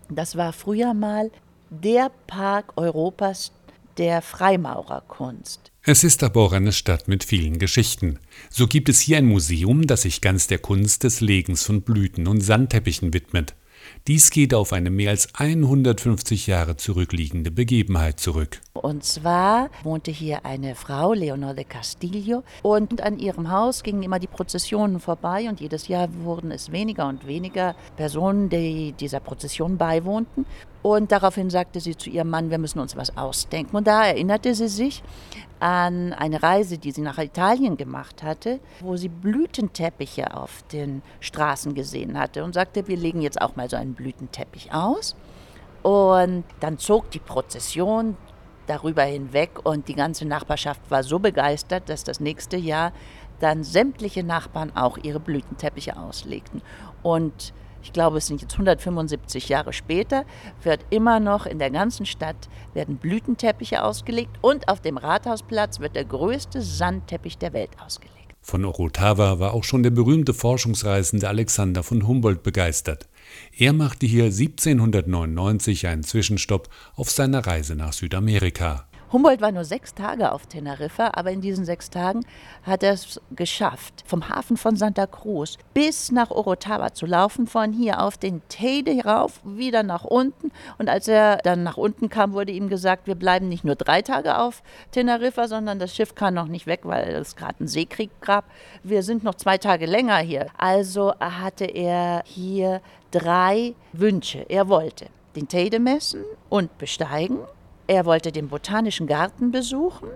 Das 0.08 0.36
war 0.36 0.52
früher 0.52 0.94
mal 0.94 1.30
der 1.70 2.10
Park 2.26 2.72
Europas 2.76 3.52
der 3.98 4.22
Freimaurerkunst. 4.22 5.72
Es 5.82 6.02
ist 6.02 6.22
aber 6.22 6.40
auch 6.40 6.52
eine 6.52 6.72
Stadt 6.72 7.08
mit 7.08 7.24
vielen 7.24 7.58
Geschichten. 7.58 8.18
So 8.50 8.66
gibt 8.66 8.88
es 8.88 9.00
hier 9.00 9.18
ein 9.18 9.26
Museum, 9.26 9.86
das 9.86 10.02
sich 10.02 10.20
ganz 10.20 10.46
der 10.46 10.58
Kunst 10.58 11.04
des 11.04 11.20
Legens 11.20 11.64
von 11.64 11.82
Blüten 11.82 12.26
und 12.26 12.40
Sandteppichen 12.40 13.12
widmet. 13.12 13.54
Dies 14.06 14.30
geht 14.30 14.52
auf 14.52 14.74
eine 14.74 14.90
mehr 14.90 15.08
als 15.08 15.34
150 15.34 16.46
Jahre 16.46 16.76
zurückliegende 16.76 17.50
Begebenheit 17.50 18.20
zurück. 18.20 18.60
Und 18.74 19.02
zwar 19.02 19.70
wohnte 19.82 20.10
hier 20.10 20.44
eine 20.44 20.74
Frau, 20.74 21.14
Leonor 21.14 21.54
de 21.54 21.64
Castillo, 21.64 22.42
und 22.60 23.00
an 23.00 23.18
ihrem 23.18 23.50
Haus 23.50 23.82
gingen 23.82 24.02
immer 24.02 24.18
die 24.18 24.26
Prozessionen 24.26 25.00
vorbei 25.00 25.48
und 25.48 25.58
jedes 25.62 25.88
Jahr 25.88 26.10
wurden 26.22 26.50
es 26.50 26.70
weniger 26.70 27.08
und 27.08 27.26
weniger 27.26 27.74
Personen, 27.96 28.50
die 28.50 28.92
dieser 28.92 29.20
Prozession 29.20 29.78
beiwohnten. 29.78 30.44
Und 30.82 31.10
daraufhin 31.10 31.48
sagte 31.48 31.80
sie 31.80 31.96
zu 31.96 32.10
ihrem 32.10 32.28
Mann, 32.28 32.50
wir 32.50 32.58
müssen 32.58 32.80
uns 32.80 32.94
was 32.94 33.16
ausdenken. 33.16 33.74
Und 33.74 33.86
da 33.86 34.04
erinnerte 34.04 34.54
sie 34.54 34.68
sich 34.68 35.02
an 35.60 36.12
eine 36.12 36.42
Reise, 36.42 36.78
die 36.78 36.90
sie 36.90 37.00
nach 37.00 37.18
Italien 37.18 37.76
gemacht 37.76 38.22
hatte, 38.22 38.60
wo 38.80 38.96
sie 38.96 39.08
Blütenteppiche 39.08 40.36
auf 40.36 40.62
den 40.72 41.02
Straßen 41.20 41.74
gesehen 41.74 42.18
hatte 42.18 42.44
und 42.44 42.54
sagte, 42.54 42.86
wir 42.88 42.96
legen 42.96 43.20
jetzt 43.22 43.40
auch 43.40 43.56
mal 43.56 43.70
so 43.70 43.76
einen 43.76 43.94
Blütenteppich 43.94 44.72
aus. 44.72 45.16
Und 45.82 46.44
dann 46.60 46.78
zog 46.78 47.10
die 47.10 47.18
Prozession 47.18 48.16
darüber 48.66 49.02
hinweg 49.02 49.64
und 49.64 49.88
die 49.88 49.94
ganze 49.94 50.26
Nachbarschaft 50.26 50.80
war 50.90 51.02
so 51.02 51.18
begeistert, 51.18 51.88
dass 51.88 52.04
das 52.04 52.20
nächste 52.20 52.56
Jahr 52.56 52.92
dann 53.40 53.64
sämtliche 53.64 54.24
Nachbarn 54.24 54.74
auch 54.74 54.96
ihre 54.98 55.20
Blütenteppiche 55.20 55.96
auslegten. 55.98 56.62
Und 57.02 57.52
ich 57.84 57.92
glaube, 57.92 58.18
es 58.18 58.26
sind 58.26 58.40
jetzt 58.40 58.54
175 58.54 59.48
Jahre 59.50 59.72
später, 59.72 60.24
wird 60.62 60.80
immer 60.90 61.20
noch 61.20 61.44
in 61.44 61.58
der 61.58 61.70
ganzen 61.70 62.06
Stadt 62.06 62.48
werden 62.72 62.96
Blütenteppiche 62.96 63.84
ausgelegt 63.84 64.38
und 64.40 64.68
auf 64.68 64.80
dem 64.80 64.96
Rathausplatz 64.96 65.80
wird 65.80 65.94
der 65.94 66.06
größte 66.06 66.62
Sandteppich 66.62 67.38
der 67.38 67.52
Welt 67.52 67.70
ausgelegt. 67.84 68.14
Von 68.40 68.64
Orotava 68.64 69.38
war 69.38 69.54
auch 69.54 69.64
schon 69.64 69.82
der 69.82 69.90
berühmte 69.90 70.34
Forschungsreisende 70.34 71.28
Alexander 71.28 71.82
von 71.82 72.06
Humboldt 72.06 72.42
begeistert. 72.42 73.08
Er 73.56 73.72
machte 73.72 74.06
hier 74.06 74.24
1799 74.24 75.86
einen 75.86 76.02
Zwischenstopp 76.02 76.68
auf 76.94 77.10
seiner 77.10 77.46
Reise 77.46 77.74
nach 77.74 77.92
Südamerika. 77.92 78.86
Humboldt 79.14 79.40
war 79.40 79.52
nur 79.52 79.64
sechs 79.64 79.94
Tage 79.94 80.32
auf 80.32 80.48
Teneriffa, 80.48 81.12
aber 81.12 81.30
in 81.30 81.40
diesen 81.40 81.64
sechs 81.64 81.88
Tagen 81.88 82.26
hat 82.64 82.82
er 82.82 82.94
es 82.94 83.20
geschafft, 83.30 84.02
vom 84.04 84.28
Hafen 84.28 84.56
von 84.56 84.74
Santa 84.74 85.06
Cruz 85.06 85.56
bis 85.72 86.10
nach 86.10 86.32
Orotava 86.32 86.92
zu 86.92 87.06
laufen, 87.06 87.46
von 87.46 87.72
hier 87.72 88.02
auf 88.02 88.18
den 88.18 88.42
Teide 88.48 89.04
rauf, 89.04 89.40
wieder 89.44 89.84
nach 89.84 90.02
unten. 90.02 90.50
Und 90.78 90.88
als 90.88 91.06
er 91.06 91.36
dann 91.36 91.62
nach 91.62 91.76
unten 91.76 92.08
kam, 92.08 92.32
wurde 92.32 92.50
ihm 92.50 92.68
gesagt, 92.68 93.06
wir 93.06 93.14
bleiben 93.14 93.48
nicht 93.48 93.62
nur 93.64 93.76
drei 93.76 94.02
Tage 94.02 94.36
auf 94.36 94.64
Teneriffa, 94.90 95.46
sondern 95.46 95.78
das 95.78 95.94
Schiff 95.94 96.16
kann 96.16 96.34
noch 96.34 96.48
nicht 96.48 96.66
weg, 96.66 96.80
weil 96.82 97.10
es 97.10 97.36
gerade 97.36 97.60
einen 97.60 97.68
Seekrieg 97.68 98.10
gab. 98.20 98.46
Wir 98.82 99.04
sind 99.04 99.22
noch 99.22 99.36
zwei 99.36 99.58
Tage 99.58 99.86
länger 99.86 100.18
hier. 100.18 100.48
Also 100.58 101.14
hatte 101.20 101.66
er 101.66 102.24
hier 102.26 102.80
drei 103.12 103.74
Wünsche. 103.92 104.44
Er 104.48 104.68
wollte 104.68 105.06
den 105.36 105.46
Teide 105.46 105.78
messen 105.78 106.24
und 106.48 106.76
besteigen 106.78 107.38
er 107.86 108.04
wollte 108.06 108.32
den 108.32 108.48
Botanischen 108.48 109.06
Garten 109.06 109.50
besuchen 109.50 110.08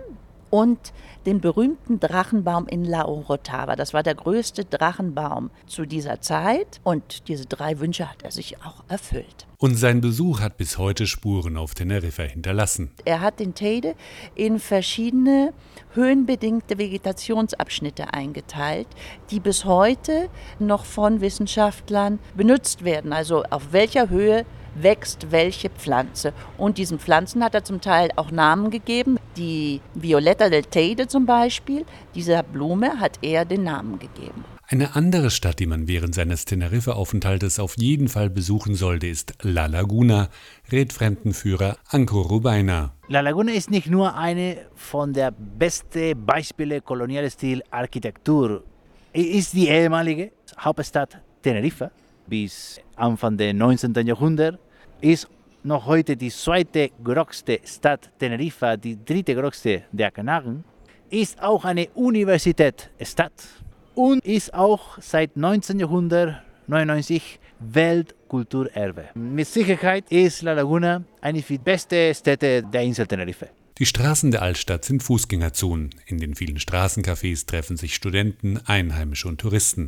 und 0.49 0.93
den 1.25 1.41
berühmten 1.41 1.99
Drachenbaum 1.99 2.67
in 2.67 2.83
La 2.83 3.05
Orotava. 3.05 3.75
Das 3.75 3.93
war 3.93 4.03
der 4.03 4.15
größte 4.15 4.65
Drachenbaum 4.65 5.51
zu 5.67 5.85
dieser 5.85 6.21
Zeit 6.21 6.79
und 6.83 7.27
diese 7.27 7.45
drei 7.45 7.79
Wünsche 7.79 8.09
hat 8.09 8.23
er 8.23 8.31
sich 8.31 8.57
auch 8.63 8.83
erfüllt. 8.87 9.47
Und 9.57 9.75
sein 9.75 9.99
Besuch 9.99 10.39
hat 10.39 10.57
bis 10.57 10.77
heute 10.77 11.05
Spuren 11.05 11.57
auf 11.57 11.75
Teneriffa 11.75 12.23
hinterlassen. 12.23 12.91
Er 13.03 13.19
hat 13.19 13.39
den 13.39 13.53
Teide 13.53 13.95
in 14.33 14.57
verschiedene 14.57 15.53
höhenbedingte 15.93 16.77
Vegetationsabschnitte 16.77 18.13
eingeteilt, 18.13 18.87
die 19.31 19.41
bis 19.41 19.65
heute 19.65 20.29
noch 20.59 20.85
von 20.85 21.19
Wissenschaftlern 21.19 22.19
benutzt 22.35 22.85
werden. 22.85 23.11
Also 23.11 23.43
auf 23.43 23.73
welcher 23.73 24.09
Höhe 24.09 24.45
wächst 24.75 25.31
welche 25.31 25.69
Pflanze. 25.69 26.33
Und 26.57 26.77
diesen 26.77 26.99
Pflanzen 26.99 27.43
hat 27.43 27.55
er 27.55 27.63
zum 27.63 27.81
Teil 27.81 28.09
auch 28.15 28.31
Namen 28.31 28.71
gegeben. 28.71 29.17
Die 29.37 29.81
Violetta 29.93 30.49
del 30.49 30.63
Teide 30.63 31.07
zum 31.07 31.25
Beispiel, 31.25 31.85
dieser 32.15 32.43
Blume 32.43 32.99
hat 32.99 33.19
er 33.21 33.45
den 33.45 33.63
Namen 33.63 33.99
gegeben. 33.99 34.43
Eine 34.71 34.95
andere 34.95 35.31
Stadt, 35.31 35.57
die 35.57 35.65
man 35.65 35.87
während 35.87 36.13
seines 36.13 36.45
Teneriffa-Aufenthaltes 36.45 37.59
auf 37.59 37.75
jeden 37.77 38.07
Fall 38.07 38.29
besuchen 38.29 38.75
sollte, 38.75 39.07
ist 39.07 39.33
La 39.41 39.65
Laguna, 39.65 40.29
rät 40.71 40.93
Fremdenführer 40.93 41.77
Anko 41.89 42.21
Rubaina. 42.21 42.93
La 43.07 43.21
Laguna 43.21 43.51
ist 43.51 43.71
nicht 43.71 43.87
nur 43.87 44.15
eine 44.15 44.57
von 44.75 45.11
der 45.11 45.31
besten 45.31 46.23
Beispiele 46.23 46.81
Kolonialstil-Architektur. 46.81 48.63
Ist 49.11 49.53
die 49.53 49.69
ehemalige 49.69 50.31
Hauptstadt 50.59 51.17
Teneriffa 51.41 51.89
bis 52.29 52.79
Anfang 52.95 53.37
des 53.37 53.53
19. 53.53 53.93
Jahrhunderts, 54.05 54.57
ist 55.01 55.27
noch 55.63 55.85
heute 55.85 56.15
die 56.15 56.29
zweite 56.29 56.91
größte 57.03 57.59
Stadt 57.65 58.11
Teneriffa, 58.19 58.77
die 58.77 59.03
dritte 59.03 59.35
größte 59.35 59.83
der 59.91 60.11
Kanaren, 60.11 60.63
ist 61.09 61.41
auch 61.41 61.65
eine 61.65 61.89
Universitätsstadt 61.95 63.33
und 63.95 64.23
ist 64.25 64.53
auch 64.53 64.99
seit 65.01 65.35
1999 65.35 67.39
Weltkulturerbe. 67.59 69.09
Mit 69.15 69.47
Sicherheit 69.47 70.05
ist 70.09 70.43
La 70.43 70.53
Laguna 70.53 71.03
eine 71.21 71.41
der 71.41 71.57
besten 71.57 72.13
Städte 72.13 72.63
der 72.63 72.83
Insel 72.83 73.07
Tenerife. 73.07 73.49
Die 73.79 73.85
Straßen 73.85 74.31
der 74.31 74.41
Altstadt 74.41 74.83
sind 74.83 75.03
Fußgängerzonen. 75.03 75.91
In 76.05 76.17
den 76.17 76.35
vielen 76.35 76.57
Straßencafés 76.57 77.45
treffen 77.45 77.77
sich 77.77 77.95
Studenten, 77.95 78.59
Einheimische 78.65 79.29
und 79.29 79.39
Touristen. 79.39 79.87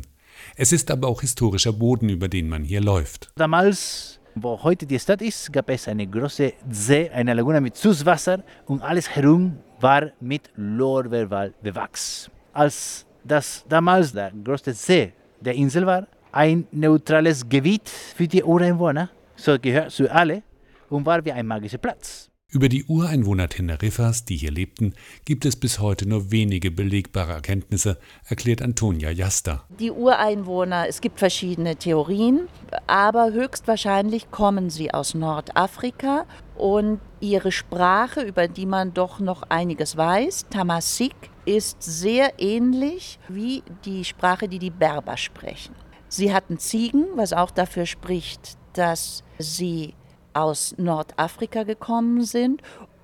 Es 0.56 0.72
ist 0.72 0.90
aber 0.90 1.08
auch 1.08 1.20
historischer 1.20 1.72
Boden, 1.72 2.08
über 2.08 2.28
den 2.28 2.48
man 2.48 2.64
hier 2.64 2.80
läuft. 2.80 3.30
Damals, 3.36 4.20
wo 4.34 4.62
heute 4.62 4.86
die 4.86 4.98
Stadt 4.98 5.22
ist, 5.22 5.52
gab 5.52 5.70
es 5.70 5.88
eine 5.88 6.06
große 6.06 6.52
See, 6.70 7.10
eine 7.10 7.34
Lagune 7.34 7.60
mit 7.60 7.76
Süßwasser 7.76 8.42
und 8.66 8.82
alles 8.82 9.08
herum 9.08 9.58
war 9.80 10.10
mit 10.20 10.50
Lorbeerwald 10.56 11.60
bewachsen. 11.62 12.30
Als 12.52 13.06
das 13.24 13.64
damals 13.68 14.12
der 14.12 14.32
größte 14.44 14.72
See 14.72 15.12
der 15.40 15.54
Insel 15.54 15.86
war, 15.86 16.06
ein 16.32 16.66
neutrales 16.72 17.48
Gebiet 17.48 17.88
für 17.88 18.26
die 18.26 18.42
Ureinwohner, 18.42 19.10
so 19.36 19.58
gehört 19.58 19.90
zu 19.90 20.10
alle 20.10 20.42
und 20.88 21.04
war 21.04 21.24
wie 21.24 21.32
ein 21.32 21.46
magischer 21.46 21.78
Platz. 21.78 22.31
Über 22.54 22.68
die 22.68 22.84
Ureinwohner 22.84 23.48
Teneriffas, 23.48 24.26
die 24.26 24.36
hier 24.36 24.50
lebten, 24.50 24.92
gibt 25.24 25.46
es 25.46 25.56
bis 25.56 25.78
heute 25.78 26.06
nur 26.06 26.30
wenige 26.30 26.70
belegbare 26.70 27.32
Erkenntnisse, 27.32 27.98
erklärt 28.26 28.60
Antonia 28.60 29.10
Jasta. 29.10 29.64
Die 29.80 29.90
Ureinwohner, 29.90 30.86
es 30.86 31.00
gibt 31.00 31.18
verschiedene 31.18 31.76
Theorien, 31.76 32.48
aber 32.86 33.32
höchstwahrscheinlich 33.32 34.30
kommen 34.30 34.68
sie 34.68 34.92
aus 34.92 35.14
Nordafrika 35.14 36.26
und 36.54 37.00
ihre 37.20 37.52
Sprache, 37.52 38.20
über 38.20 38.48
die 38.48 38.66
man 38.66 38.92
doch 38.92 39.18
noch 39.18 39.44
einiges 39.44 39.96
weiß, 39.96 40.48
Tamasik, 40.50 41.14
ist 41.46 41.82
sehr 41.82 42.34
ähnlich 42.38 43.18
wie 43.28 43.62
die 43.86 44.04
Sprache, 44.04 44.46
die 44.46 44.58
die 44.58 44.70
Berber 44.70 45.16
sprechen. 45.16 45.74
Sie 46.08 46.34
hatten 46.34 46.58
Ziegen, 46.58 47.06
was 47.16 47.32
auch 47.32 47.50
dafür 47.50 47.86
spricht, 47.86 48.58
dass 48.74 49.24
sie 49.38 49.94
aus 50.34 50.74
Nordafrika 50.78 51.62
gekommen 51.62 52.24
sind, 52.24 52.62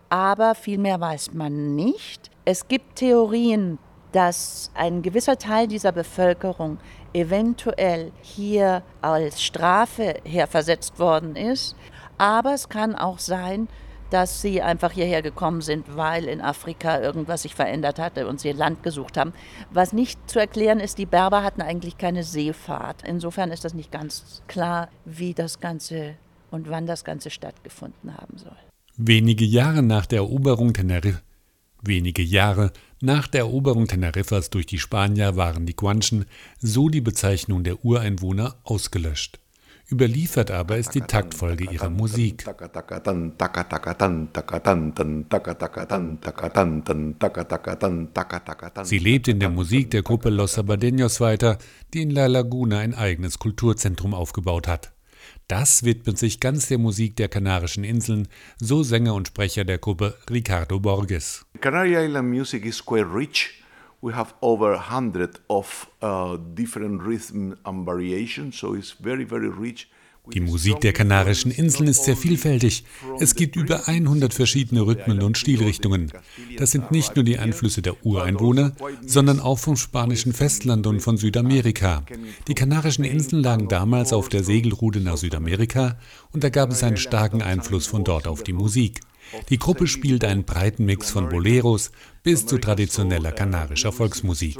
aber 0.08 0.54
viel 0.54 0.78
mehr 0.78 1.00
weiß 1.00 1.34
man 1.34 1.74
nicht. 1.74 2.30
Es 2.44 2.68
gibt 2.68 2.96
Theorien, 2.96 3.78
dass 4.12 4.70
ein 4.74 5.02
gewisser 5.02 5.36
Teil 5.38 5.68
dieser 5.68 5.92
Bevölkerung 5.92 6.78
eventuell 7.12 8.12
hier 8.22 8.82
als 9.02 9.42
Strafe 9.42 10.16
herversetzt 10.24 10.98
worden 10.98 11.36
ist, 11.36 11.76
aber 12.16 12.54
es 12.54 12.68
kann 12.68 12.94
auch 12.94 13.18
sein, 13.18 13.68
dass 14.10 14.40
sie 14.40 14.62
einfach 14.62 14.92
hierher 14.92 15.20
gekommen 15.20 15.60
sind, 15.60 15.96
weil 15.96 16.24
in 16.24 16.40
Afrika 16.40 17.00
irgendwas 17.00 17.42
sich 17.42 17.54
verändert 17.54 17.98
hatte 17.98 18.26
und 18.26 18.40
sie 18.40 18.52
Land 18.52 18.82
gesucht 18.82 19.18
haben. 19.18 19.34
Was 19.70 19.92
nicht 19.92 20.18
zu 20.30 20.38
erklären 20.38 20.80
ist, 20.80 20.98
die 20.98 21.06
Berber 21.06 21.42
hatten 21.42 21.60
eigentlich 21.60 21.98
keine 21.98 22.24
Seefahrt. 22.24 23.02
Insofern 23.06 23.50
ist 23.50 23.64
das 23.64 23.74
nicht 23.74 23.92
ganz 23.92 24.42
klar, 24.48 24.88
wie 25.04 25.34
das 25.34 25.60
Ganze 25.60 26.16
und 26.50 26.68
wann 26.68 26.86
das 26.86 27.04
Ganze 27.04 27.30
stattgefunden 27.30 28.16
haben 28.16 28.38
soll. 28.38 28.56
Wenige 28.96 29.44
Jahre 29.44 29.82
nach 29.82 30.06
der 30.06 30.18
Eroberung 30.18 30.72
Teneriffa 30.72 31.20
Wenige 31.82 32.22
Jahre 32.22 32.72
nach 33.00 33.28
der 33.28 33.42
Eroberung 33.42 33.86
Teneriffas 33.86 34.50
durch 34.50 34.66
die 34.66 34.78
Spanier 34.78 35.36
waren 35.36 35.64
die 35.64 35.76
Guanchen, 35.76 36.24
so 36.58 36.88
die 36.88 37.00
Bezeichnung 37.00 37.62
der 37.62 37.84
Ureinwohner, 37.84 38.56
ausgelöscht. 38.64 39.38
Überliefert 39.90 40.50
aber 40.50 40.76
ist 40.76 40.94
die 40.94 41.00
Taktfolge 41.00 41.70
ihrer 41.70 41.88
Musik. 41.88 42.44
Sie 48.82 48.98
lebt 48.98 49.28
in 49.28 49.40
der 49.40 49.48
Musik 49.48 49.90
der 49.92 50.02
Gruppe 50.02 50.28
Los 50.28 50.58
Sabadeños 50.58 51.20
weiter, 51.20 51.58
die 51.94 52.02
in 52.02 52.10
La 52.10 52.26
Laguna 52.26 52.80
ein 52.80 52.94
eigenes 52.94 53.38
Kulturzentrum 53.38 54.12
aufgebaut 54.12 54.68
hat. 54.68 54.92
Das 55.48 55.82
widmet 55.82 56.18
sich 56.18 56.40
ganz 56.40 56.68
der 56.68 56.76
Musik 56.76 57.16
der 57.16 57.28
Kanarischen 57.28 57.82
Inseln, 57.82 58.28
so 58.60 58.82
Sänger 58.82 59.14
und 59.14 59.28
Sprecher 59.28 59.64
der 59.64 59.78
Gruppe 59.78 60.14
Ricardo 60.28 60.78
Borges. 60.78 61.46
Canary 61.62 61.96
Island 61.96 62.28
music 62.28 62.66
is 62.66 62.84
quite 62.84 63.06
rich. 63.06 63.62
We 64.02 64.14
have 64.14 64.34
over 64.42 64.74
100 64.74 65.40
of 65.48 65.88
uh, 66.02 66.36
different 66.36 67.02
rhythm 67.02 67.54
and 67.64 67.86
variations, 67.86 68.58
so 68.58 68.74
it's 68.74 68.94
very, 69.00 69.24
very 69.24 69.48
rich. 69.48 69.88
Die 70.34 70.40
Musik 70.40 70.80
der 70.80 70.92
Kanarischen 70.92 71.50
Inseln 71.50 71.88
ist 71.88 72.04
sehr 72.04 72.16
vielfältig. 72.16 72.84
Es 73.18 73.34
gibt 73.34 73.56
über 73.56 73.88
100 73.88 74.34
verschiedene 74.34 74.82
Rhythmen 74.82 75.22
und 75.22 75.38
Stilrichtungen. 75.38 76.12
Das 76.56 76.72
sind 76.72 76.90
nicht 76.90 77.16
nur 77.16 77.24
die 77.24 77.38
Einflüsse 77.38 77.82
der 77.82 78.04
Ureinwohner, 78.04 78.72
sondern 79.06 79.40
auch 79.40 79.58
vom 79.58 79.76
spanischen 79.76 80.32
Festland 80.32 80.86
und 80.86 81.00
von 81.00 81.16
Südamerika. 81.16 82.04
Die 82.46 82.54
Kanarischen 82.54 83.04
Inseln 83.04 83.42
lagen 83.42 83.68
damals 83.68 84.12
auf 84.12 84.28
der 84.28 84.44
Segelroute 84.44 85.00
nach 85.00 85.16
Südamerika 85.16 85.98
und 86.32 86.44
da 86.44 86.50
gab 86.50 86.70
es 86.70 86.82
einen 86.82 86.96
starken 86.96 87.42
Einfluss 87.42 87.86
von 87.86 88.04
dort 88.04 88.26
auf 88.26 88.42
die 88.42 88.52
Musik. 88.52 89.00
Die 89.48 89.58
Gruppe 89.58 89.86
spielt 89.86 90.24
einen 90.24 90.44
breiten 90.44 90.84
Mix 90.84 91.10
von 91.10 91.28
Boleros 91.28 91.90
bis 92.22 92.46
zu 92.46 92.58
traditioneller 92.58 93.32
kanarischer 93.32 93.92
Volksmusik. 93.92 94.58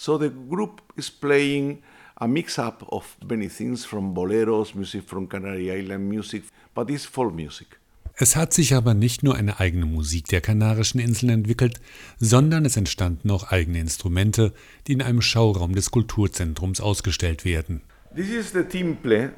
So 0.00 0.16
the 0.16 0.30
group 0.30 0.80
is 0.94 1.10
playing 1.10 1.82
a 2.20 2.26
mix-up 2.26 2.84
of 2.88 3.16
many 3.28 3.48
things 3.48 3.84
from 3.84 4.14
boleros, 4.14 4.74
music 4.74 5.04
from 5.04 5.28
Canary 5.28 5.70
Island 5.70 6.08
music, 6.08 6.44
but 6.74 6.90
it's 6.90 7.06
folk 7.06 7.34
music. 7.34 7.78
Es 8.20 8.34
hat 8.34 8.52
sich 8.52 8.74
aber 8.74 8.94
nicht 8.94 9.22
nur 9.22 9.36
eine 9.36 9.60
eigene 9.60 9.86
Musik 9.86 10.26
der 10.26 10.40
Kanarischen 10.40 10.98
Inseln 10.98 11.30
entwickelt, 11.30 11.80
sondern 12.18 12.64
es 12.64 12.76
entstanden 12.76 13.30
auch 13.30 13.52
eigene 13.52 13.78
Instrumente, 13.78 14.52
die 14.88 14.94
in 14.94 15.02
einem 15.02 15.22
Schauraum 15.22 15.72
des 15.72 15.92
Kulturzentrums 15.92 16.80
ausgestellt 16.80 17.44
werden. 17.44 17.82
This 18.16 18.30
is 18.30 18.50
the 18.52 18.64
timple 18.64 19.34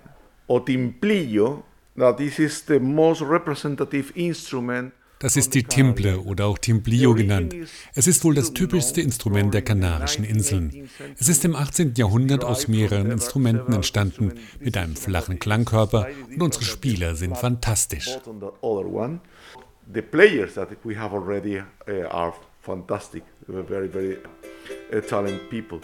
or 0.46 0.64
timplillo. 0.64 1.62
Now 1.94 2.12
this 2.12 2.38
is 2.38 2.64
the 2.66 2.80
most 2.80 3.20
representative 3.20 4.12
instrument 4.14 4.94
das 5.20 5.36
ist 5.36 5.54
die 5.54 5.62
Timple 5.62 6.20
oder 6.20 6.46
auch 6.46 6.58
Timplio 6.58 7.14
genannt. 7.14 7.54
Es 7.94 8.06
ist 8.06 8.24
wohl 8.24 8.34
das 8.34 8.52
typischste 8.52 9.02
Instrument 9.02 9.54
der 9.54 9.62
Kanarischen 9.62 10.24
Inseln. 10.24 10.88
Es 11.18 11.28
ist 11.28 11.44
im 11.44 11.54
18. 11.54 11.94
Jahrhundert 11.94 12.42
aus 12.42 12.68
mehreren 12.68 13.10
Instrumenten 13.10 13.72
entstanden, 13.72 14.32
mit 14.58 14.76
einem 14.76 14.96
flachen 14.96 15.38
Klangkörper 15.38 16.08
und 16.34 16.42
unsere 16.42 16.64
Spieler 16.64 17.14
sind 17.14 17.36
fantastisch. 17.36 18.18
The 19.92 20.02
players 20.02 20.54
that 20.54 20.68
we 20.84 20.96
have 20.96 21.12
already 21.12 21.58
uh, 21.58 22.06
are 22.10 22.32
fantastic, 22.62 23.24
very, 23.48 23.88
very 23.88 24.18
uh, 24.92 25.00
talented 25.00 25.50
people. 25.50 25.80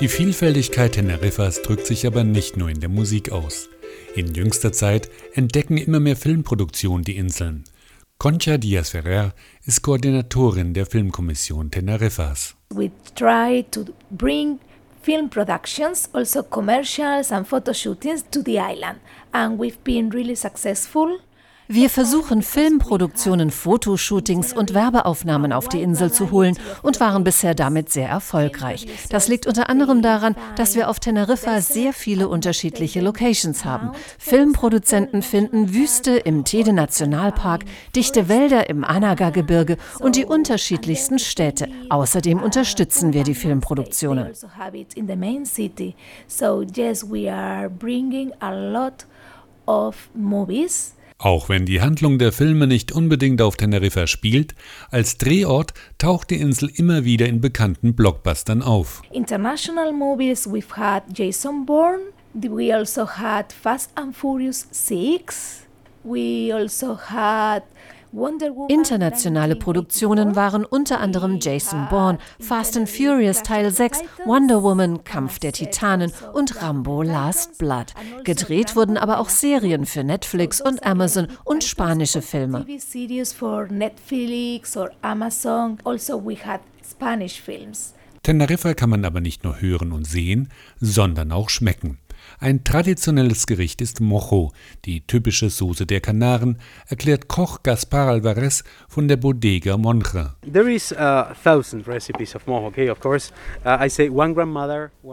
Die 0.00 0.06
Vielfältigkeit 0.06 0.92
Teneriffas 0.92 1.60
drückt 1.62 1.84
sich 1.84 2.06
aber 2.06 2.22
nicht 2.22 2.56
nur 2.56 2.68
in 2.68 2.78
der 2.78 2.88
Musik 2.88 3.32
aus. 3.32 3.68
In 4.14 4.32
jüngster 4.32 4.70
Zeit 4.70 5.10
entdecken 5.32 5.76
immer 5.76 5.98
mehr 5.98 6.14
Filmproduktionen 6.14 7.02
die 7.02 7.16
Inseln. 7.16 7.64
Concha 8.16 8.58
Diaz 8.58 8.90
Ferrer 8.90 9.34
ist 9.66 9.82
Koordinatorin 9.82 10.72
der 10.72 10.86
Filmkommission 10.86 11.72
Teneriffas. 11.72 12.54
We 12.72 12.92
try 13.16 13.64
to 13.72 13.86
bring 14.10 14.60
film 15.02 15.28
productions, 15.28 16.08
also 16.12 16.44
commercials 16.44 17.32
and 17.32 17.44
photo 17.44 17.72
shootings 17.72 18.24
to 18.30 18.40
the 18.44 18.60
island 18.60 19.00
and 19.32 19.58
we've 19.58 19.82
been 19.82 20.10
really 20.10 20.36
successful. 20.36 21.18
Wir 21.70 21.90
versuchen 21.90 22.40
Filmproduktionen, 22.40 23.50
Fotoshootings 23.50 24.54
und 24.54 24.72
Werbeaufnahmen 24.72 25.52
auf 25.52 25.68
die 25.68 25.82
Insel 25.82 26.10
zu 26.10 26.30
holen 26.30 26.58
und 26.82 26.98
waren 26.98 27.24
bisher 27.24 27.54
damit 27.54 27.90
sehr 27.90 28.08
erfolgreich. 28.08 28.86
Das 29.10 29.28
liegt 29.28 29.46
unter 29.46 29.68
anderem 29.68 30.00
daran, 30.00 30.34
dass 30.56 30.76
wir 30.76 30.88
auf 30.88 30.98
Teneriffa 30.98 31.60
sehr 31.60 31.92
viele 31.92 32.28
unterschiedliche 32.28 33.02
Locations 33.02 33.66
haben. 33.66 33.90
Filmproduzenten 34.18 35.20
finden 35.20 35.74
Wüste 35.74 36.12
im 36.12 36.44
Tede 36.44 36.72
Nationalpark, 36.72 37.66
dichte 37.94 38.30
Wälder 38.30 38.70
im 38.70 38.82
Anaga-Gebirge 38.82 39.76
und 39.98 40.16
die 40.16 40.24
unterschiedlichsten 40.24 41.18
Städte. 41.18 41.68
Außerdem 41.90 42.42
unterstützen 42.42 43.12
wir 43.12 43.24
die 43.24 43.34
Filmproduktionen. 43.34 44.32
So 46.26 46.62
yes, 46.62 47.10
we 47.10 47.30
are 47.30 47.68
bringing 47.68 48.32
a 48.40 48.54
lot 48.54 49.06
of 49.66 50.08
movies 50.14 50.94
auch 51.18 51.48
wenn 51.48 51.66
die 51.66 51.80
Handlung 51.80 52.18
der 52.18 52.32
Filme 52.32 52.66
nicht 52.66 52.92
unbedingt 52.92 53.42
auf 53.42 53.56
Teneriffa 53.56 54.06
spielt, 54.06 54.54
als 54.90 55.18
Drehort 55.18 55.74
taucht 55.98 56.30
die 56.30 56.36
Insel 56.36 56.70
immer 56.74 57.04
wieder 57.04 57.26
in 57.26 57.40
bekannten 57.40 57.94
Blockbustern 57.94 58.62
auf. 58.62 59.02
International 59.10 59.92
movies 59.92 60.48
we've 60.48 60.76
had 60.76 61.02
Jason 61.12 61.66
Bourne, 61.66 62.02
we 62.34 62.74
also 62.74 63.06
had 63.06 63.52
Fast 63.52 63.90
and 63.96 64.16
Furious 64.16 64.68
6, 64.70 65.66
we 66.04 66.52
also 66.54 66.96
had 66.96 67.64
Internationale 68.68 69.56
Produktionen 69.56 70.34
waren 70.34 70.64
unter 70.64 71.00
anderem 71.00 71.38
Jason 71.40 71.86
Bourne, 71.90 72.18
Fast 72.40 72.76
and 72.76 72.88
Furious 72.88 73.42
Teil 73.42 73.70
6, 73.70 74.02
Wonder 74.24 74.62
Woman, 74.62 75.04
Kampf 75.04 75.38
der 75.38 75.52
Titanen 75.52 76.12
und 76.32 76.62
Rambo 76.62 77.02
Last 77.02 77.58
Blood. 77.58 77.94
Gedreht 78.24 78.76
wurden 78.76 78.96
aber 78.96 79.18
auch 79.18 79.28
Serien 79.28 79.86
für 79.86 80.04
Netflix 80.04 80.60
und 80.60 80.84
Amazon 80.84 81.28
und 81.44 81.64
spanische 81.64 82.22
Filme. 82.22 82.64
Teneriffa 88.22 88.74
kann 88.74 88.90
man 88.90 89.04
aber 89.04 89.20
nicht 89.20 89.44
nur 89.44 89.60
hören 89.60 89.92
und 89.92 90.06
sehen, 90.06 90.48
sondern 90.80 91.32
auch 91.32 91.50
schmecken. 91.50 91.98
Ein 92.40 92.64
traditionelles 92.64 93.46
Gericht 93.46 93.80
ist 93.80 94.00
Mojo, 94.00 94.52
die 94.84 95.00
typische 95.06 95.50
Soße 95.50 95.86
der 95.86 96.00
Kanaren, 96.00 96.58
erklärt 96.86 97.28
Koch 97.28 97.62
Gaspar 97.62 98.08
Alvarez 98.08 98.64
von 98.88 99.08
der 99.08 99.16
Bodega 99.16 99.76
Monja. 99.76 100.36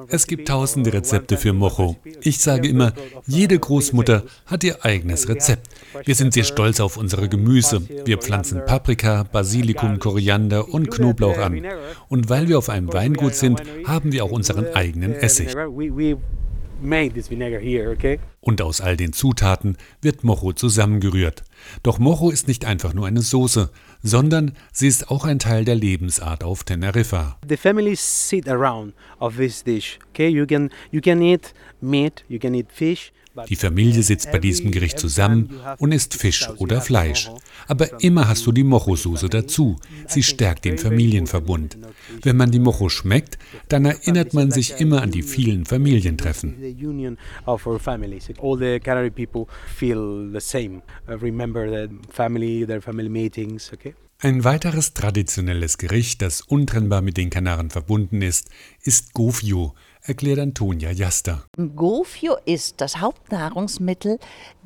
Es 0.08 0.28
gibt 0.28 0.47
tausende 0.47 0.93
Rezepte 0.93 1.38
für 1.38 1.54
Mojo. 1.54 1.95
Ich 2.21 2.39
sage 2.39 2.67
immer, 2.67 2.93
jede 3.25 3.58
Großmutter 3.58 4.23
hat 4.45 4.63
ihr 4.63 4.84
eigenes 4.86 5.28
Rezept. 5.30 5.69
Wir 6.04 6.15
sind 6.15 6.34
sehr 6.34 6.43
stolz 6.43 6.80
auf 6.80 6.97
unsere 6.97 7.30
Gemüse. 7.30 7.82
Wir 8.06 8.17
pflanzen 8.17 8.65
Paprika, 8.65 9.23
Basilikum, 9.23 9.99
Koriander 9.99 10.69
und 10.69 10.91
Knoblauch 10.91 11.38
an. 11.38 11.65
Und 12.10 12.30
weil 12.30 12.47
wir 12.47 12.58
auf 12.58 12.69
einem 12.69 12.91
Weingut 12.93 13.36
sind, 13.36 13.62
haben 13.86 14.12
wir 14.12 14.23
auch 14.23 14.32
unseren 14.32 14.67
eigenen 14.73 15.13
Essig. 15.13 15.56
Und 18.42 18.62
aus 18.62 18.82
all 18.82 18.98
den 18.98 19.14
Zutaten 19.14 19.78
wird 20.02 20.24
Mojo 20.24 20.54
zusammengerührt. 20.54 21.44
Doch 21.84 22.00
Mojo 22.00 22.30
ist 22.30 22.48
nicht 22.48 22.66
einfach 22.66 22.94
nur 22.94 23.08
eine 23.08 23.22
Soße, 23.22 23.72
sondern 24.04 24.54
sie 24.72 24.88
ist 24.88 25.10
auch 25.10 25.26
ein 25.26 25.40
Teil 25.40 25.66
der 25.66 25.76
Lebensart 25.76 26.44
auf 26.44 26.64
Teneriffa. 26.64 27.38
The 27.48 27.58
families 27.58 28.30
sit 28.30 28.48
around 28.48 28.94
of 29.20 29.38
this 29.38 29.64
dish. 29.64 30.00
Okay, 30.10 30.28
you 30.28 30.46
can 30.46 30.70
you 30.92 31.02
can 31.02 31.22
eat 31.22 31.54
meat, 31.82 32.24
you 32.28 32.40
can 32.40 32.54
eat 32.54 32.72
fish. 32.72 33.12
Die 33.50 33.56
Familie 33.56 34.04
sitzt 34.04 34.32
bei 34.32 34.39
diesem 34.39 34.71
Gericht 34.71 35.00
zusammen 35.00 35.50
und 35.80 35.91
isst 35.91 36.13
Fisch 36.13 36.50
oder 36.58 36.82
Fleisch. 36.82 37.30
Aber 37.67 38.02
immer 38.02 38.28
hast 38.28 38.45
du 38.45 38.52
die 38.52 38.63
Mocho-Soße 38.63 39.30
dazu. 39.30 39.78
Sie 40.08 40.24
stärkt 40.24 40.65
den 40.65 40.78
Familienverbund. 40.78 41.78
Wenn 42.21 42.38
man 42.38 42.52
die 42.52 42.60
Mocho 42.60 42.89
schmeckt, 42.89 43.38
dann 43.67 43.86
erinnert 43.86 44.34
man 44.34 44.52
sich 44.52 44.80
immer 44.80 45.02
an 45.02 45.12
die 45.12 45.24
vielen 45.24 45.65
Familientreffen. 45.65 46.56
Ein 54.19 54.45
weiteres 54.45 54.93
traditionelles 54.93 55.78
Gericht, 55.78 56.21
das 56.21 56.41
untrennbar 56.41 57.02
mit 57.02 57.17
den 57.17 57.30
Kanaren 57.30 57.69
verbunden 57.69 58.21
ist, 58.21 58.50
ist 58.82 59.13
Gofio, 59.13 59.76
erklärt 60.08 60.39
Antonia 60.39 60.91
Jaster. 60.91 61.44
Gofio 61.76 62.38
ist 62.46 62.82
das 62.82 63.00
Hauptnahrungsmittel 63.02 64.20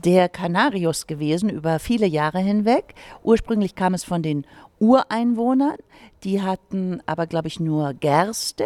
der 0.03 0.29
Kanarios 0.29 1.07
gewesen 1.07 1.49
über 1.49 1.79
viele 1.79 2.07
Jahre 2.07 2.39
hinweg. 2.39 2.93
Ursprünglich 3.23 3.75
kam 3.75 3.93
es 3.93 4.03
von 4.03 4.21
den 4.21 4.45
Ureinwohnern, 4.79 5.77
die 6.23 6.41
hatten 6.41 7.01
aber, 7.05 7.27
glaube 7.27 7.47
ich, 7.47 7.59
nur 7.59 7.93
Gerste 7.93 8.65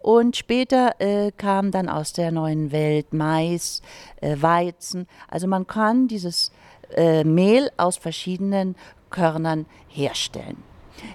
und 0.00 0.36
später 0.36 1.00
äh, 1.00 1.32
kam 1.32 1.70
dann 1.70 1.88
aus 1.88 2.12
der 2.12 2.32
neuen 2.32 2.70
Welt 2.70 3.12
Mais, 3.12 3.80
äh, 4.20 4.36
Weizen. 4.40 5.06
Also 5.28 5.46
man 5.46 5.66
kann 5.66 6.06
dieses 6.06 6.52
äh, 6.94 7.24
Mehl 7.24 7.70
aus 7.76 7.96
verschiedenen 7.96 8.76
Körnern 9.10 9.66
herstellen. 9.88 10.62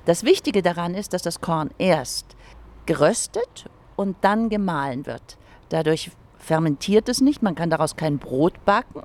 Das 0.06 0.24
Wichtige 0.24 0.62
daran 0.62 0.95
ist, 0.95 1.13
dass 1.13 1.22
das 1.22 1.41
Korn 1.41 1.69
erst 1.78 2.36
geröstet 2.86 3.69
und 3.99 4.15
dann 4.21 4.47
gemahlen 4.47 5.05
wird. 5.05 5.38
Dadurch 5.67 6.12
fermentiert 6.38 7.09
es 7.09 7.19
nicht, 7.19 7.43
man 7.43 7.53
kann 7.53 7.69
daraus 7.69 7.97
kein 7.97 8.17
Brot 8.17 8.63
backen, 8.63 9.03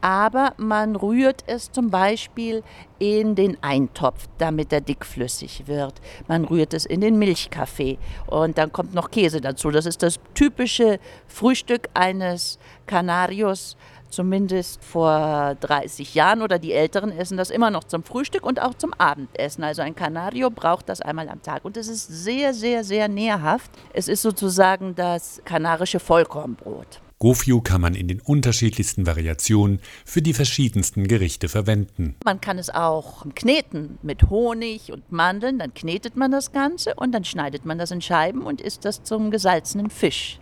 aber 0.00 0.54
man 0.58 0.94
rührt 0.94 1.42
es 1.48 1.72
zum 1.72 1.90
Beispiel 1.90 2.62
in 3.00 3.34
den 3.34 3.60
Eintopf, 3.64 4.28
damit 4.38 4.72
er 4.72 4.80
dickflüssig 4.80 5.66
wird. 5.66 5.94
Man 6.28 6.44
rührt 6.44 6.72
es 6.72 6.86
in 6.86 7.00
den 7.00 7.18
Milchkaffee 7.18 7.98
und 8.28 8.58
dann 8.58 8.72
kommt 8.72 8.94
noch 8.94 9.10
Käse 9.10 9.40
dazu. 9.40 9.72
Das 9.72 9.86
ist 9.86 10.04
das 10.04 10.20
typische 10.34 11.00
Frühstück 11.26 11.88
eines 11.94 12.60
Kanarios 12.86 13.76
zumindest 14.12 14.84
vor 14.84 15.56
30 15.60 16.14
Jahren 16.14 16.42
oder 16.42 16.58
die 16.58 16.72
Älteren 16.72 17.10
essen 17.10 17.36
das 17.36 17.50
immer 17.50 17.70
noch 17.70 17.84
zum 17.84 18.04
Frühstück 18.04 18.44
und 18.44 18.60
auch 18.60 18.74
zum 18.74 18.92
Abendessen. 18.94 19.64
Also 19.64 19.82
ein 19.82 19.94
Canario 19.94 20.50
braucht 20.50 20.88
das 20.88 21.00
einmal 21.00 21.28
am 21.28 21.42
Tag 21.42 21.64
und 21.64 21.76
es 21.76 21.88
ist 21.88 22.06
sehr, 22.06 22.54
sehr, 22.54 22.84
sehr 22.84 23.08
nährhaft. 23.08 23.70
Es 23.92 24.08
ist 24.08 24.22
sozusagen 24.22 24.94
das 24.94 25.40
kanarische 25.44 25.98
Vollkornbrot. 25.98 27.00
Gofio 27.22 27.60
kann 27.60 27.80
man 27.80 27.94
in 27.94 28.08
den 28.08 28.20
unterschiedlichsten 28.20 29.06
Variationen 29.06 29.78
für 30.04 30.22
die 30.22 30.34
verschiedensten 30.34 31.06
Gerichte 31.06 31.48
verwenden. 31.48 32.16
Man 32.24 32.40
kann 32.40 32.58
es 32.58 32.68
auch 32.68 33.24
kneten 33.36 33.96
mit 34.02 34.28
Honig 34.28 34.90
und 34.90 35.12
Mandeln, 35.12 35.60
dann 35.60 35.72
knetet 35.72 36.16
man 36.16 36.32
das 36.32 36.50
Ganze 36.50 36.94
und 36.96 37.12
dann 37.12 37.22
schneidet 37.22 37.64
man 37.64 37.78
das 37.78 37.92
in 37.92 38.00
Scheiben 38.00 38.42
und 38.42 38.60
isst 38.60 38.84
das 38.84 39.04
zum 39.04 39.30
gesalzenen 39.30 39.88
Fisch. 39.88 40.40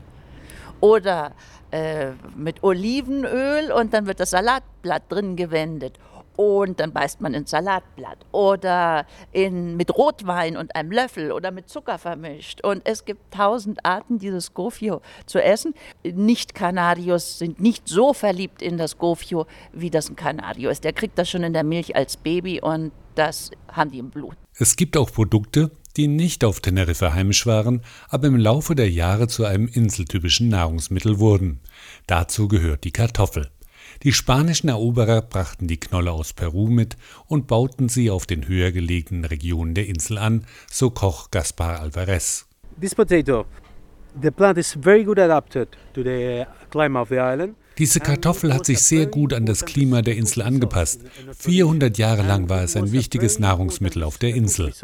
Oder 0.81 1.33
äh, 1.71 2.13
mit 2.37 2.63
Olivenöl 2.63 3.71
und 3.73 3.93
dann 3.93 4.07
wird 4.07 4.21
das 4.21 4.31
Salatblatt 4.31 5.03
drin 5.09 5.37
gewendet 5.37 5.99
und 6.41 6.81
dann 6.81 6.93
beißt 6.93 7.21
man 7.21 7.35
ins 7.35 7.51
Salatblatt 7.51 8.17
oder 8.33 9.05
in, 9.31 9.77
mit 9.77 9.95
Rotwein 9.95 10.57
und 10.57 10.75
einem 10.75 10.91
Löffel 10.91 11.33
oder 11.33 11.51
mit 11.51 11.69
Zucker 11.69 11.99
vermischt. 11.99 12.65
Und 12.65 12.81
es 12.85 13.05
gibt 13.05 13.35
tausend 13.35 13.85
Arten, 13.85 14.19
dieses 14.19 14.55
Gofio 14.55 15.03
zu 15.27 15.43
essen. 15.43 15.75
Nicht-Kanarios 16.03 17.39
sind 17.39 17.61
nicht 17.61 17.87
so 17.89 18.15
verliebt 18.15 18.63
in 18.63 18.79
das 18.79 18.97
Gofio, 18.97 19.47
wie 19.75 19.91
das 19.91 20.09
ein 20.09 20.17
Kanario 20.17 20.71
ist. 20.71 20.83
Der 20.83 20.95
kriegt 20.95 21.19
das 21.19 21.29
schon 21.29 21.43
in 21.43 21.53
der 21.53 21.65
Milch 21.65 21.95
als 21.95 22.17
Baby 22.17 22.63
und 22.63 22.93
das 23.17 23.51
haben 23.71 23.91
die 23.91 23.99
im 23.99 24.09
Blut. 24.09 24.37
Es 24.55 24.77
gibt 24.77 24.97
auch 24.97 25.13
Produkte, 25.13 25.71
die 25.97 26.09
nicht 26.09 26.45
auf 26.45 26.61
Teneriffa 26.61 27.13
heimisch 27.13 27.47
waren, 27.47 27.83
aber 28.09 28.29
im 28.29 28.37
Laufe 28.37 28.75
der 28.75 28.91
Jahre 28.91 29.29
zu 29.29 29.45
einem 29.45 29.69
inseltypischen 29.69 30.49
Nahrungsmittel 30.49 31.19
wurden. 31.19 31.61
Dazu 32.07 32.49
gehört 32.49 32.85
die 32.85 32.93
Kartoffel. 32.93 33.51
Die 34.03 34.13
spanischen 34.13 34.69
Eroberer 34.69 35.21
brachten 35.21 35.67
die 35.67 35.79
Knolle 35.79 36.13
aus 36.13 36.33
Peru 36.33 36.69
mit 36.69 36.97
und 37.27 37.47
bauten 37.47 37.89
sie 37.89 38.11
auf 38.11 38.27
den 38.27 38.49
höher 38.49 38.73
gelegenen 38.73 39.25
Regionen 39.25 39.75
der 39.75 39.87
Insel 39.89 40.19
an, 40.19 40.47
so 40.71 40.91
Koch 40.91 41.31
Gaspar 41.31 41.81
Alvarez. 41.81 42.47
This 42.81 42.95
potato, 42.95 43.45
the 44.23 44.31
plant 44.31 44.59
is 44.59 44.77
very 44.81 45.05
good 45.05 45.19
adapted 45.19 45.69
to 45.93 46.03
the 46.03 46.47
climate 46.71 47.03
of 47.03 47.09
the 47.09 47.17
island. 47.17 47.57
Diese 47.81 47.99
Kartoffel 47.99 48.53
hat 48.53 48.67
sich 48.67 48.81
sehr 48.81 49.07
gut 49.07 49.33
an 49.33 49.47
das 49.47 49.65
Klima 49.65 50.03
der 50.03 50.15
Insel 50.15 50.43
angepasst. 50.43 51.01
400 51.39 51.97
Jahre 51.97 52.21
lang 52.21 52.51
war 52.51 52.63
es 52.63 52.77
ein 52.77 52.93
wichtiges 52.93 53.39
Nahrungsmittel 53.39 54.03
auf 54.03 54.19
der 54.19 54.35
Insel. 54.35 54.75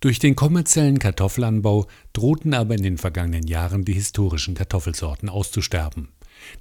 Durch 0.00 0.18
den 0.18 0.36
kommerziellen 0.36 0.98
Kartoffelanbau 0.98 1.86
drohten 2.12 2.52
aber 2.52 2.74
in 2.74 2.82
den 2.82 2.98
vergangenen 2.98 3.46
Jahren 3.46 3.86
die 3.86 3.94
historischen 3.94 4.54
Kartoffelsorten 4.54 5.30
auszusterben. 5.30 6.10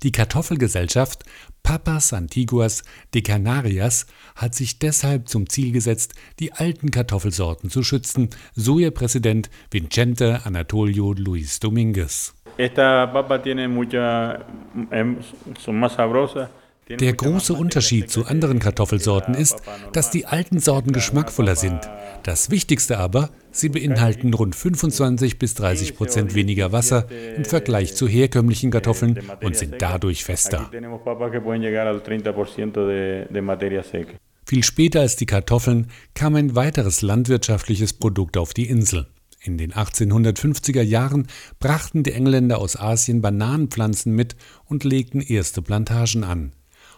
Die 0.02 0.14
Kartoffelgesellschaft 0.14 1.24
Papas 1.62 2.14
Antiguas 2.14 2.84
de 3.14 3.22
Canarias 3.22 4.06
hat 4.36 4.54
sich 4.54 4.80
deshalb 4.80 5.30
zum 5.30 5.50
Ziel 5.50 5.72
gesetzt, 5.72 6.14
die 6.40 6.54
alten 6.54 6.92
Kartoffelsorten 6.92 7.70
zu 7.70 7.84
schützen, 7.84 8.30
so 8.54 8.80
ihr 8.80 8.92
Präsident 8.92 9.50
Vicente 9.72 10.42
Anatolio 10.46 11.14
Luis 11.14 11.60
Dominguez. 11.60 12.36
Der 16.88 17.14
große 17.14 17.54
Unterschied 17.54 18.12
zu 18.12 18.26
anderen 18.28 18.60
Kartoffelsorten 18.60 19.34
ist, 19.34 19.64
dass 19.92 20.12
die 20.12 20.28
alten 20.28 20.60
Sorten 20.60 20.92
geschmackvoller 20.92 21.56
sind. 21.56 21.80
Das 22.22 22.52
Wichtigste 22.52 23.00
aber, 23.00 23.32
sie 23.50 23.70
beinhalten 23.70 24.34
rund 24.34 24.56
25 24.56 25.40
bis 25.40 25.56
30 25.56 25.96
Prozent 25.96 26.36
weniger 26.36 26.72
Wasser 26.72 27.08
im 27.36 27.46
Vergleich 27.46 27.96
zu 27.96 28.08
herkömmlichen 28.08 28.70
Kartoffeln 28.70 29.20
und 29.42 29.56
sind 29.56 29.82
dadurch 29.82 30.24
fester. 30.24 30.70
Viel 34.48 34.64
später 34.64 35.02
als 35.02 35.16
die 35.16 35.26
Kartoffeln 35.26 35.88
kam 36.14 36.36
ein 36.36 36.56
weiteres 36.56 37.02
landwirtschaftliches 37.02 37.94
Produkt 37.94 38.38
auf 38.38 38.54
die 38.54 38.68
Insel. 38.68 39.08
In 39.42 39.58
den 39.58 39.74
1850er 39.74 40.82
Jahren 40.82 41.28
brachten 41.60 42.04
die 42.04 42.12
Engländer 42.12 42.60
aus 42.60 42.76
Asien 42.76 43.22
Bananenpflanzen 43.22 44.14
mit 44.14 44.36
und 44.66 44.84
legten 44.84 45.22
erste 45.22 45.62
Plantagen 45.62 46.24
an. 46.24 46.54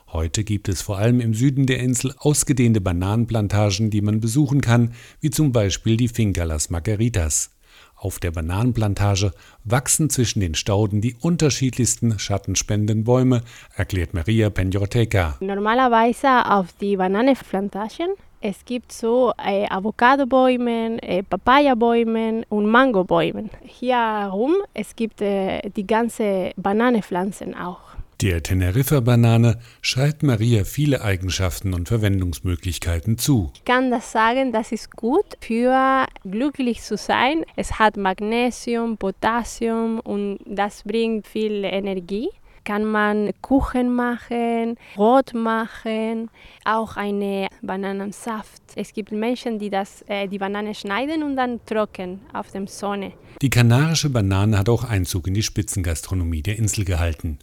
Heute 0.07 0.43
gibt 0.43 0.69
es 0.69 0.81
vor 0.81 0.97
allem 0.97 1.19
im 1.19 1.33
Süden 1.33 1.65
der 1.65 1.79
Insel 1.79 2.13
ausgedehnte 2.17 2.79
Bananenplantagen, 2.79 3.89
die 3.89 4.01
man 4.01 4.21
besuchen 4.21 4.61
kann, 4.61 4.93
wie 5.19 5.29
zum 5.29 5.51
Beispiel 5.51 5.97
die 5.97 6.07
Finca 6.07 6.43
Las 6.43 6.69
Margaritas. 6.69 7.51
Auf 7.97 8.19
der 8.19 8.31
Bananenplantage 8.31 9.31
wachsen 9.63 10.09
zwischen 10.09 10.39
den 10.39 10.53
Stauden 10.53 11.01
die 11.01 11.15
unterschiedlichsten 11.19 12.19
schattenspendenden 12.19 13.03
Bäume, 13.03 13.41
erklärt 13.75 14.13
Maria 14.13 14.49
Peñorteca. 14.49 15.33
Normalerweise 15.39 16.45
auf 16.45 16.67
die 16.79 16.95
Bananenplantagen 16.95 18.09
es 18.39 18.63
gibt 18.65 18.91
so 18.91 19.33
äh, 19.43 19.67
Avocadobäume, 19.67 21.01
äh, 21.01 21.23
Papayabäume 21.23 22.43
und 22.49 22.67
Mangobäume. 22.67 23.49
Hier 23.63 23.97
herum 23.97 24.55
es 24.75 24.95
gibt 24.95 25.21
äh, 25.21 25.67
die 25.71 25.87
ganze 25.87 26.51
Bananenpflanzen 26.55 27.55
auch. 27.55 27.86
Der 28.21 28.41
Teneriffa-Banane 28.41 29.59
schreibt 29.83 30.23
Maria 30.23 30.63
viele 30.63 31.03
Eigenschaften 31.03 31.75
und 31.75 31.87
Verwendungsmöglichkeiten 31.87 33.19
zu. 33.19 33.51
Ich 33.53 33.63
kann 33.63 33.91
das 33.91 34.11
sagen, 34.11 34.51
das 34.51 34.71
ist 34.71 34.95
gut 34.95 35.37
für 35.39 36.07
glücklich 36.23 36.81
zu 36.81 36.97
sein. 36.97 37.45
Es 37.55 37.77
hat 37.77 37.95
Magnesium, 37.95 38.97
Potassium 38.97 39.99
und 39.99 40.39
das 40.47 40.81
bringt 40.81 41.27
viel 41.27 41.63
Energie 41.63 42.29
kann 42.67 42.83
man 42.83 43.31
Kuchen 43.41 43.95
machen, 43.95 44.75
Brot 44.95 45.33
machen, 45.33 46.29
auch 46.65 46.97
eine 46.97 47.47
Bananensaft. 47.61 48.61
Es 48.75 48.91
gibt 48.91 49.13
Menschen, 49.13 49.57
die 49.57 49.69
das, 49.69 50.03
äh, 50.07 50.27
die 50.27 50.37
Banane 50.37 50.75
schneiden 50.75 51.23
und 51.23 51.37
dann 51.37 51.61
trocken 51.65 52.19
auf 52.33 52.51
der 52.51 52.67
Sonne. 52.67 53.13
Die 53.41 53.49
kanarische 53.49 54.09
Banane 54.09 54.57
hat 54.57 54.67
auch 54.67 54.83
Einzug 54.83 55.27
in 55.27 55.33
die 55.33 55.43
Spitzengastronomie 55.43 56.41
der 56.41 56.57
Insel 56.57 56.83
gehalten. 56.83 57.39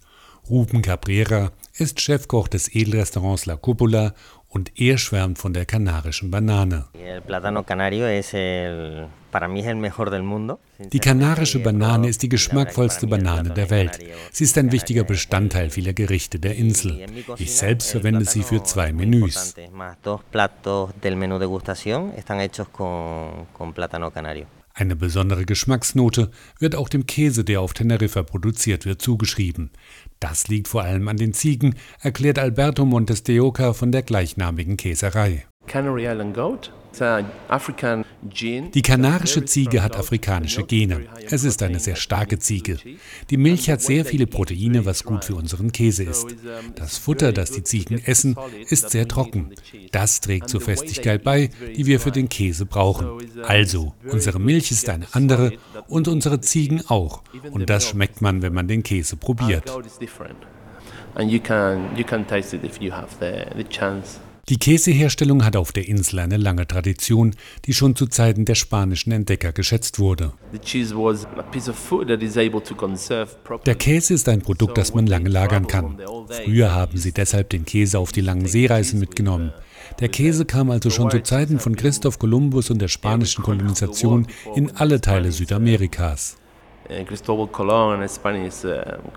Ruben 0.49 0.83
Cabrera 0.83 1.51
ist 1.73 1.99
Chefkoch 1.99 2.47
des 2.47 2.73
Edelrestaurants 2.75 3.47
La 3.47 3.55
Cupola 3.55 4.13
und 4.47 4.79
er 4.79 4.99
schwärmt 4.99 5.39
von 5.39 5.53
der 5.53 5.65
kanarischen 5.65 6.29
Banane. 6.29 6.85
Die 10.93 10.99
kanarische 10.99 11.59
Banane 11.59 12.07
ist 12.07 12.21
die 12.21 12.29
geschmackvollste 12.29 13.07
Banane 13.07 13.49
der 13.49 13.69
Welt. 13.71 13.99
Sie 14.31 14.43
ist 14.43 14.57
ein 14.59 14.71
wichtiger 14.71 15.03
Bestandteil 15.03 15.71
vieler 15.71 15.93
Gerichte 15.93 16.37
der 16.39 16.55
Insel. 16.55 17.03
Ich 17.37 17.55
selbst 17.55 17.91
verwende 17.91 18.25
sie 18.25 18.43
für 18.43 18.63
zwei 18.63 18.93
Menüs. 18.93 19.55
Eine 24.77 24.97
besondere 24.97 25.45
Geschmacksnote 25.45 26.31
wird 26.59 26.75
auch 26.75 26.89
dem 26.89 27.05
Käse, 27.05 27.45
der 27.45 27.61
auf 27.61 27.73
Teneriffa 27.73 28.23
produziert 28.23 28.85
wird, 28.85 29.01
zugeschrieben. 29.01 29.71
Das 30.19 30.47
liegt 30.47 30.67
vor 30.67 30.83
allem 30.83 31.07
an 31.07 31.17
den 31.17 31.33
Ziegen, 31.33 31.75
erklärt 31.99 32.39
Alberto 32.39 32.85
Montes 32.85 33.23
de 33.23 33.39
Oca 33.39 33.73
von 33.73 33.91
der 33.91 34.01
gleichnamigen 34.01 34.77
Käserei. 34.77 35.45
Canary 35.67 36.05
Island 36.07 36.35
Goat 36.35 36.71
die 38.73 38.81
kanarische 38.81 39.45
Ziege 39.45 39.83
hat 39.83 39.95
afrikanische 39.95 40.63
Gene. 40.63 41.05
Es 41.29 41.43
ist 41.43 41.61
eine 41.63 41.79
sehr 41.79 41.95
starke 41.95 42.39
Ziege. 42.39 42.77
Die 43.29 43.37
Milch 43.37 43.69
hat 43.69 43.81
sehr 43.81 44.05
viele 44.05 44.27
Proteine, 44.27 44.85
was 44.85 45.03
gut 45.03 45.25
für 45.25 45.35
unseren 45.35 45.71
Käse 45.71 46.03
ist. 46.03 46.27
Das 46.75 46.97
Futter, 46.97 47.33
das 47.33 47.51
die 47.51 47.63
Ziegen 47.63 48.01
essen, 48.05 48.35
ist 48.69 48.89
sehr 48.89 49.07
trocken. 49.07 49.51
Das 49.91 50.21
trägt 50.21 50.49
zur 50.49 50.61
Festigkeit 50.61 51.23
bei, 51.23 51.49
die 51.75 51.85
wir 51.85 51.99
für 51.99 52.11
den 52.11 52.29
Käse 52.29 52.65
brauchen. 52.65 53.07
Also, 53.43 53.93
unsere 54.09 54.39
Milch 54.39 54.71
ist 54.71 54.89
eine 54.89 55.07
andere 55.11 55.53
und 55.87 56.07
unsere 56.07 56.41
Ziegen 56.41 56.81
auch. 56.87 57.23
Und 57.51 57.69
das 57.69 57.89
schmeckt 57.89 58.21
man, 58.21 58.41
wenn 58.41 58.53
man 58.53 58.67
den 58.67 58.83
Käse 58.83 59.17
probiert. 59.17 59.71
And 61.17 61.31
you 61.31 61.39
can, 61.39 61.95
you 61.95 62.03
can 62.03 62.27
taste 62.27 62.53
it 62.53 62.65
if 62.65 62.81
you 62.81 62.91
have 62.91 63.15
the, 63.21 63.45
the 63.55 63.63
chance. 63.63 64.19
Die 64.47 64.57
Käseherstellung 64.57 65.43
hat 65.43 65.55
auf 65.55 65.71
der 65.71 65.87
Insel 65.87 66.19
eine 66.19 66.37
lange 66.37 66.67
Tradition, 66.67 67.35
die 67.65 67.73
schon 67.73 67.95
zu 67.95 68.05
Zeiten 68.05 68.45
der 68.45 68.53
spanischen 68.53 69.11
Entdecker 69.11 69.51
geschätzt 69.51 69.97
wurde. 69.97 70.33
Der 73.65 73.75
Käse 73.75 74.13
ist 74.13 74.29
ein 74.29 74.41
Produkt, 74.41 74.77
das 74.77 74.93
man 74.93 75.07
lange 75.07 75.29
lagern 75.29 75.65
kann. 75.65 75.97
Früher 76.43 76.75
haben 76.75 76.97
sie 76.97 77.11
deshalb 77.11 77.49
den 77.49 77.65
Käse 77.65 77.97
auf 77.97 78.11
die 78.11 78.21
langen 78.21 78.45
Seereisen 78.45 78.99
mitgenommen. 78.99 79.51
Der 79.99 80.09
Käse 80.09 80.45
kam 80.45 80.69
also 80.69 80.91
schon 80.91 81.09
zu 81.09 81.23
Zeiten 81.23 81.59
von 81.59 81.75
Christoph 81.75 82.19
Kolumbus 82.19 82.69
und 82.69 82.79
der 82.79 82.87
spanischen 82.87 83.43
Kolonisation 83.43 84.27
in 84.55 84.75
alle 84.75 85.01
Teile 85.01 85.31
Südamerikas. 85.31 86.37
Cristobal 87.05 87.47
Colon 87.47 88.01
and 88.01 88.09
Spanish 88.09 88.63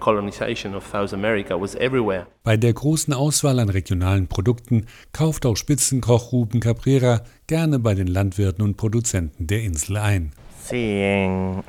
colonization 0.01 0.75
of 0.75 0.87
South 0.87 1.13
America 1.13 1.61
was 1.61 1.75
everywhere. 1.75 2.27
Bei 2.43 2.57
der 2.57 2.73
großen 2.73 3.13
Auswahl 3.13 3.59
an 3.59 3.69
regionalen 3.69 4.27
Produkten 4.27 4.87
kauft 5.13 5.47
auch 5.47 5.57
Spitzenkoch 5.57 6.33
Ruben 6.33 6.61
Cabrera 6.61 7.21
gerne 7.47 7.79
bei 7.79 7.95
den 7.95 8.07
Landwirten 8.07 8.65
und 8.65 8.77
Produzenten 8.77 9.47
der 9.47 9.63
Insel 9.63 9.99
ein. 9.99 10.33
Im 10.71 11.63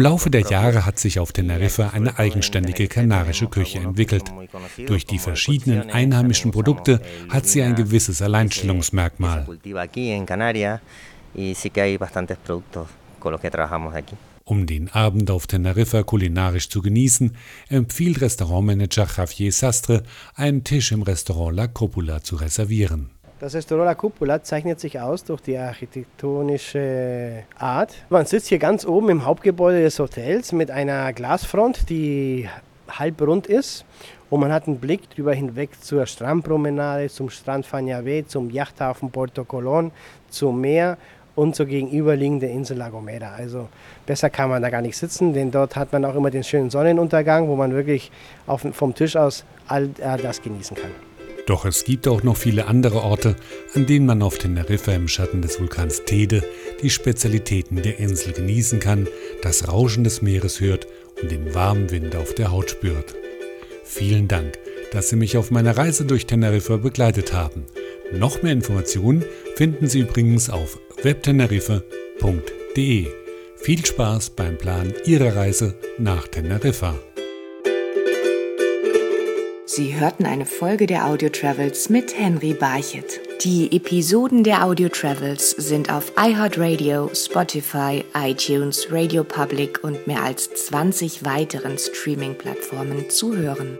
Laufe 0.00 0.30
der 0.30 0.40
Jahre 0.42 0.86
hat 0.86 0.98
sich 0.98 1.18
auf 1.18 1.32
Teneriffa 1.32 1.90
eine 1.90 2.18
eigenständige 2.18 2.88
kanarische 2.88 3.48
Küche 3.48 3.80
entwickelt. 3.80 4.32
Durch 4.86 5.04
die 5.04 5.18
verschiedenen 5.18 5.90
einheimischen 5.90 6.52
Produkte 6.52 7.02
hat 7.28 7.44
sie 7.46 7.62
ein 7.62 7.74
gewisses 7.74 8.22
Alleinstellungsmerkmal. 8.22 9.46
Um 14.44 14.66
den 14.66 14.90
Abend 14.90 15.30
auf 15.30 15.46
Teneriffa 15.46 16.02
kulinarisch 16.02 16.68
zu 16.68 16.82
genießen, 16.82 17.36
empfiehlt 17.68 18.20
Restaurantmanager 18.20 19.06
Javier 19.16 19.52
Sastre, 19.52 20.02
einen 20.34 20.64
Tisch 20.64 20.92
im 20.92 21.02
Restaurant 21.02 21.56
La 21.56 21.66
Coppola 21.66 22.22
zu 22.22 22.36
reservieren. 22.36 23.10
Das 23.40 23.54
Restaurant 23.54 23.86
La 23.86 23.94
Cupola 23.94 24.42
zeichnet 24.42 24.80
sich 24.80 25.00
aus 25.00 25.24
durch 25.24 25.40
die 25.40 25.58
architektonische 25.58 27.42
Art. 27.58 27.94
Man 28.08 28.26
sitzt 28.26 28.46
hier 28.46 28.58
ganz 28.58 28.86
oben 28.86 29.10
im 29.10 29.24
Hauptgebäude 29.24 29.82
des 29.82 29.98
Hotels 29.98 30.52
mit 30.52 30.70
einer 30.70 31.12
Glasfront, 31.12 31.90
die 31.90 32.48
halb 32.88 33.20
rund 33.20 33.46
ist. 33.46 33.84
Und 34.30 34.40
man 34.40 34.52
hat 34.52 34.66
einen 34.66 34.78
Blick 34.78 35.10
drüber 35.10 35.34
hinweg 35.34 35.70
zur 35.80 36.06
Strandpromenade, 36.06 37.08
zum 37.08 37.28
Strand 37.28 37.66
Fanyave, 37.66 38.26
zum 38.26 38.50
Yachthafen 38.50 39.10
Porto 39.10 39.42
Colón, 39.42 39.90
zum 40.30 40.60
Meer 40.60 40.96
und 41.34 41.56
zur 41.56 41.66
gegenüberliegenden 41.66 42.50
Insel 42.50 42.76
La 42.76 42.90
Gomera. 42.90 43.34
Also 43.34 43.68
besser 44.06 44.30
kann 44.30 44.50
man 44.50 44.62
da 44.62 44.70
gar 44.70 44.82
nicht 44.82 44.96
sitzen, 44.96 45.32
denn 45.32 45.50
dort 45.50 45.76
hat 45.76 45.92
man 45.92 46.04
auch 46.04 46.14
immer 46.14 46.30
den 46.30 46.44
schönen 46.44 46.70
Sonnenuntergang, 46.70 47.48
wo 47.48 47.56
man 47.56 47.72
wirklich 47.72 48.10
auf, 48.46 48.66
vom 48.72 48.94
Tisch 48.94 49.16
aus 49.16 49.44
all 49.66 49.88
das 49.88 50.42
genießen 50.42 50.76
kann. 50.76 50.90
Doch 51.46 51.66
es 51.66 51.84
gibt 51.84 52.08
auch 52.08 52.22
noch 52.22 52.38
viele 52.38 52.66
andere 52.68 53.02
Orte, 53.02 53.36
an 53.74 53.84
denen 53.84 54.06
man 54.06 54.22
auf 54.22 54.38
Teneriffa 54.38 54.92
im 54.92 55.08
Schatten 55.08 55.42
des 55.42 55.60
Vulkans 55.60 56.04
Tede 56.04 56.42
die 56.82 56.88
Spezialitäten 56.88 57.82
der 57.82 57.98
Insel 57.98 58.32
genießen 58.32 58.80
kann, 58.80 59.08
das 59.42 59.68
Rauschen 59.68 60.04
des 60.04 60.22
Meeres 60.22 60.60
hört 60.60 60.86
und 61.20 61.30
den 61.30 61.54
warmen 61.54 61.90
Wind 61.90 62.16
auf 62.16 62.34
der 62.34 62.50
Haut 62.50 62.70
spürt. 62.70 63.14
Vielen 63.84 64.26
Dank, 64.26 64.54
dass 64.92 65.10
Sie 65.10 65.16
mich 65.16 65.36
auf 65.36 65.50
meiner 65.50 65.76
Reise 65.76 66.06
durch 66.06 66.26
Teneriffa 66.26 66.78
begleitet 66.78 67.34
haben. 67.34 67.66
Noch 68.12 68.42
mehr 68.42 68.52
Informationen 68.52 69.24
finden 69.54 69.86
Sie 69.86 70.00
übrigens 70.00 70.48
auf 70.48 70.78
webteneriffa.de. 71.04 73.06
Viel 73.56 73.86
Spaß 73.86 74.30
beim 74.30 74.56
Plan 74.56 74.94
Ihrer 75.04 75.36
Reise 75.36 75.74
nach 75.98 76.26
Teneriffa. 76.28 76.94
Sie 79.66 79.98
hörten 79.98 80.24
eine 80.24 80.46
Folge 80.46 80.86
der 80.86 81.06
Audio 81.06 81.28
Travels 81.28 81.90
mit 81.90 82.18
Henry 82.18 82.54
Barchet. 82.54 83.20
Die 83.42 83.76
Episoden 83.76 84.44
der 84.44 84.64
Audio 84.64 84.88
Travels 84.88 85.50
sind 85.50 85.92
auf 85.92 86.12
iHeartRadio, 86.16 87.10
Spotify, 87.12 88.02
iTunes, 88.14 88.86
Radio 88.90 89.24
Public 89.24 89.80
und 89.82 90.06
mehr 90.06 90.22
als 90.22 90.54
20 90.54 91.24
weiteren 91.24 91.76
Streaming-Plattformen 91.76 93.10
zu 93.10 93.36
hören. 93.36 93.78